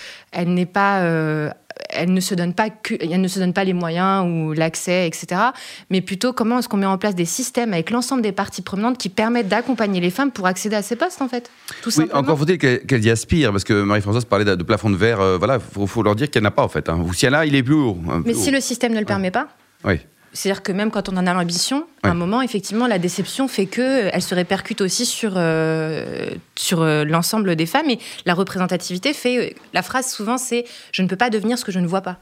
n'aient 0.54 0.66
pas 0.66 1.54
elle 1.90 2.14
ne 2.14 2.20
se 2.20 2.36
donne 2.36 2.54
pas 2.54 2.70
que, 2.70 2.96
elle 3.00 3.22
ne 3.22 3.28
se 3.28 3.40
donne 3.40 3.54
pas 3.54 3.64
les 3.64 3.74
moyens 3.74 4.26
ou 4.26 4.54
l'accès, 4.54 5.08
etc. 5.08 5.42
Mais 5.90 6.02
plutôt 6.02 6.34
comment 6.34 6.60
est-ce 6.60 6.70
qu'on 6.70 6.78
met 6.78 6.86
en 6.86 6.98
place 6.98 7.16
des 7.16 7.26
systèmes 7.26 7.74
avec 7.74 7.90
l'ensemble 7.92 8.22
des 8.22 8.32
parties 8.32 8.62
prenantes 8.62 8.98
qui 8.98 9.10
permettent 9.10 9.48
d'accompagner 9.48 10.00
les 10.00 10.10
femmes 10.10 10.32
pour 10.32 10.48
accéder 10.48 10.76
à 10.76 10.82
ces 10.82 10.96
postes, 10.96 11.22
en 11.22 11.28
fait. 11.28 11.50
Tout 11.82 11.90
oui, 11.98 12.06
encore 12.14 12.38
faut-il 12.38 12.58
qu'elles 12.58 13.06
y 13.06 13.10
aspirent, 13.10 13.52
parce 13.52 13.64
que 13.64 13.84
Marie-Françoise 13.84 14.26
parlait 14.26 14.46
de, 14.46 14.64
plafond 14.64 14.90
de 14.90 14.96
verre. 14.96 15.20
Euh, 15.20 15.38
voilà, 15.38 15.60
faut, 15.60 15.88
faut 15.88 16.04
leur 16.04 16.16
dire 16.16 16.30
qu'il 16.30 16.42
n'y 16.42 16.48
en 16.48 16.50
a 16.50 16.52
pas, 16.52 16.64
en 16.64 16.70
fait. 16.70 16.90
Hein. 16.90 17.00
Ou 17.06 17.14
si 17.14 17.26
elle 17.26 17.36
a, 17.36 17.46
il 17.46 17.56
est 17.56 17.64
plus 17.64 17.76
haut. 17.76 17.98
Mais 18.26 18.34
si 18.34 18.52
le 18.52 18.60
système 18.60 18.94
ne 18.94 19.00
le 19.00 19.06
permet 19.06 19.32
pas. 19.32 19.48
Oui. 19.84 20.00
C'est-à-dire 20.36 20.64
que 20.64 20.74
même 20.74 20.92
quand 20.92 21.08
on 21.08 21.16
en 21.16 21.26
a 21.26 21.34
l'ambition, 21.34 21.88
à 22.04 22.10
un 22.10 22.14
moment, 22.14 22.42
effectivement, 22.42 22.88
la 22.88 23.00
déception 23.00 23.48
fait 23.48 23.68
que 23.68 24.10
elle 24.12 24.22
se 24.22 24.36
répercute 24.36 24.82
aussi 24.82 25.06
sur, 25.06 25.36
euh, 25.38 26.30
sur 26.56 26.82
euh, 26.82 27.06
l'ensemble 27.06 27.56
des 27.56 27.66
femmes. 27.66 27.90
Et 27.90 28.00
la 28.26 28.34
représentativité 28.34 29.14
fait. 29.14 29.56
La 29.74 29.82
phrase 29.82 30.12
souvent, 30.12 30.38
c'est 30.38 30.66
Je 30.92 31.02
ne 31.02 31.08
peux 31.08 31.16
pas 31.16 31.30
devenir 31.30 31.58
ce 31.58 31.64
que 31.64 31.72
je 31.72 31.80
ne 31.80 31.88
vois 31.88 32.02
pas. 32.02 32.20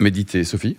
Méditer, 0.00 0.42
Sophie 0.42 0.76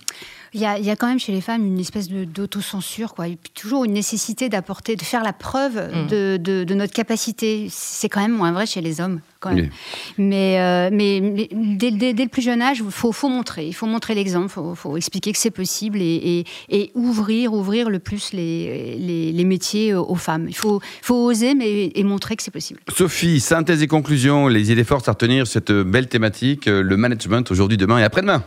il 0.53 0.61
y, 0.61 0.65
a, 0.65 0.79
il 0.79 0.85
y, 0.85 0.89
a, 0.89 0.95
quand 0.95 1.07
même 1.07 1.19
chez 1.19 1.31
les 1.31 1.41
femmes 1.41 1.65
une 1.65 1.79
espèce 1.79 2.09
d'autocensure, 2.09 3.13
quoi. 3.13 3.27
Et 3.27 3.35
puis 3.35 3.51
toujours 3.53 3.85
une 3.85 3.93
nécessité 3.93 4.49
d'apporter, 4.49 4.95
de 4.95 5.03
faire 5.03 5.23
la 5.23 5.33
preuve 5.33 5.75
mm. 5.75 6.07
de, 6.07 6.37
de, 6.37 6.63
de, 6.63 6.73
notre 6.73 6.93
capacité. 6.93 7.67
C'est 7.69 8.09
quand 8.09 8.21
même 8.21 8.35
moins 8.35 8.51
vrai 8.51 8.65
chez 8.65 8.81
les 8.81 8.99
hommes, 8.99 9.21
quand 9.39 9.53
même. 9.53 9.69
Mais, 10.17 10.59
euh, 10.59 10.89
mais, 10.91 11.49
dès, 11.53 11.91
dès, 11.91 12.13
le 12.13 12.29
plus 12.29 12.41
jeune 12.41 12.61
âge, 12.61 12.81
il 12.83 12.91
faut, 12.91 13.11
faut, 13.11 13.29
montrer. 13.29 13.67
Il 13.67 13.73
faut 13.73 13.85
montrer 13.85 14.15
l'exemple. 14.15 14.47
Il 14.47 14.53
faut, 14.53 14.75
faut, 14.75 14.97
expliquer 14.97 15.31
que 15.31 15.37
c'est 15.37 15.51
possible 15.51 16.01
et, 16.01 16.45
et, 16.69 16.79
et, 16.81 16.91
ouvrir, 16.95 17.53
ouvrir 17.53 17.89
le 17.89 17.99
plus 17.99 18.33
les, 18.33 18.97
les, 18.97 19.31
les 19.31 19.45
métiers 19.45 19.93
aux 19.93 20.15
femmes. 20.15 20.47
Il 20.47 20.55
faut, 20.55 20.81
faut 21.01 21.25
oser, 21.25 21.53
mais 21.53 21.91
et 21.93 22.03
montrer 22.03 22.35
que 22.35 22.43
c'est 22.43 22.51
possible. 22.51 22.79
Sophie, 22.95 23.39
synthèse 23.39 23.83
et 23.83 23.87
conclusion, 23.87 24.47
les 24.47 24.71
idées 24.71 24.83
fortes 24.83 25.07
à 25.07 25.11
retenir 25.11 25.45
cette 25.45 25.71
belle 25.71 26.07
thématique, 26.07 26.65
le 26.65 26.97
management 26.97 27.49
aujourd'hui, 27.51 27.77
demain 27.77 27.99
et 27.99 28.03
après-demain. 28.03 28.43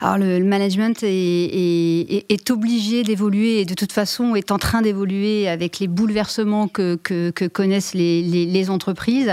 Alors 0.00 0.18
le, 0.18 0.42
management 0.44 1.02
est, 1.02 2.24
est, 2.28 2.50
obligé 2.50 3.02
d'évoluer 3.02 3.60
et 3.60 3.64
de 3.64 3.74
toute 3.74 3.92
façon 3.92 4.34
est 4.34 4.50
en 4.50 4.58
train 4.58 4.82
d'évoluer 4.82 5.48
avec 5.48 5.78
les 5.78 5.88
bouleversements 5.88 6.68
que, 6.68 6.96
que, 6.96 7.46
connaissent 7.46 7.94
les, 7.94 8.22
les, 8.22 8.70
entreprises. 8.70 9.32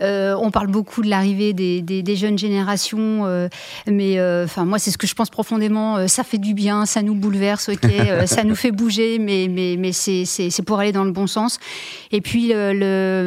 Euh, 0.00 0.34
on 0.40 0.50
parle 0.50 0.68
beaucoup 0.68 1.02
de 1.02 1.08
l'arrivée 1.08 1.52
des, 1.52 1.82
des, 1.82 2.16
jeunes 2.16 2.38
générations, 2.38 3.48
mais 3.86 4.20
enfin 4.44 4.64
moi 4.64 4.78
c'est 4.78 4.90
ce 4.90 4.98
que 4.98 5.06
je 5.06 5.14
pense 5.14 5.30
profondément. 5.30 6.06
ça 6.08 6.24
fait 6.24 6.38
du 6.38 6.54
bien, 6.54 6.86
ça 6.86 7.02
nous 7.02 7.14
bouleverse, 7.14 7.68
ok, 7.68 7.90
ça 8.26 8.44
nous 8.44 8.56
fait 8.56 8.72
bouger, 8.72 9.18
mais 9.18 9.48
mais 9.48 9.76
mais 9.78 9.92
c'est 9.92 10.24
c'est 10.24 10.62
pour 10.62 10.80
aller 10.80 10.92
dans 10.92 11.04
le 11.04 11.12
bon 11.12 11.26
sens. 11.26 11.58
Et 12.12 12.20
puis 12.20 12.48
le, 12.48 12.72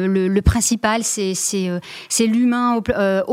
le, 0.06 0.28
le, 0.28 0.42
principal, 0.42 1.02
c'est 1.04 1.34
c'est 1.34 2.26
l'humain 2.26 2.76
au, 2.76 2.82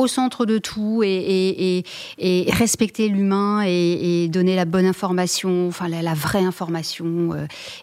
au, 0.02 0.08
centre 0.08 0.46
de 0.46 0.58
tout 0.58 1.04
et, 1.04 1.10
et, 1.10 1.78
et, 2.18 2.48
et 2.48 2.52
respecter 2.52 3.01
l'humain 3.08 3.64
et, 3.66 4.28
donner 4.30 4.56
la 4.56 4.66
bonne 4.66 4.86
information, 4.86 5.68
enfin 5.68 5.88
la, 5.88 6.14
vraie 6.14 6.44
information 6.44 7.32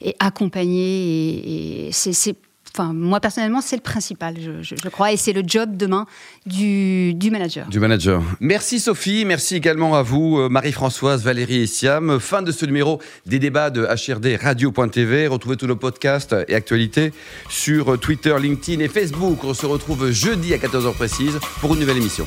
et 0.00 0.14
accompagner. 0.18 1.88
Et, 1.88 1.92
c'est, 1.92 2.36
enfin, 2.72 2.92
moi 2.92 3.20
personnellement, 3.20 3.60
c'est 3.60 3.76
le 3.76 3.82
principal, 3.82 4.36
je, 4.60 4.88
crois, 4.88 5.12
et 5.12 5.16
c'est 5.16 5.32
le 5.32 5.42
job 5.44 5.76
demain 5.76 6.06
du, 6.46 7.14
manager. 7.30 7.68
Du 7.68 7.80
manager. 7.80 8.22
Merci 8.40 8.80
Sophie, 8.80 9.24
merci 9.24 9.56
également 9.56 9.94
à 9.94 10.02
vous, 10.02 10.38
euh, 10.38 10.48
Marie-Françoise, 10.48 11.24
Valérie 11.24 11.62
et 11.62 11.66
Siam. 11.66 12.18
Fin 12.20 12.42
de 12.42 12.52
ce 12.52 12.66
numéro 12.66 13.00
des 13.26 13.38
débats 13.38 13.70
de 13.70 13.82
HRD 13.84 14.36
Radio.tv. 14.40 15.26
Retrouvez 15.26 15.56
tous 15.56 15.66
nos 15.66 15.76
podcasts 15.76 16.34
et 16.48 16.54
actualités 16.54 17.12
sur 17.48 17.98
Twitter, 17.98 18.34
LinkedIn 18.38 18.82
et 18.82 18.88
Facebook. 18.88 19.44
On 19.44 19.54
se 19.54 19.66
retrouve 19.66 20.10
jeudi 20.10 20.54
à 20.54 20.58
14h 20.58 20.94
précise 20.94 21.38
pour 21.60 21.74
une 21.74 21.80
nouvelle 21.80 21.98
émission. 21.98 22.26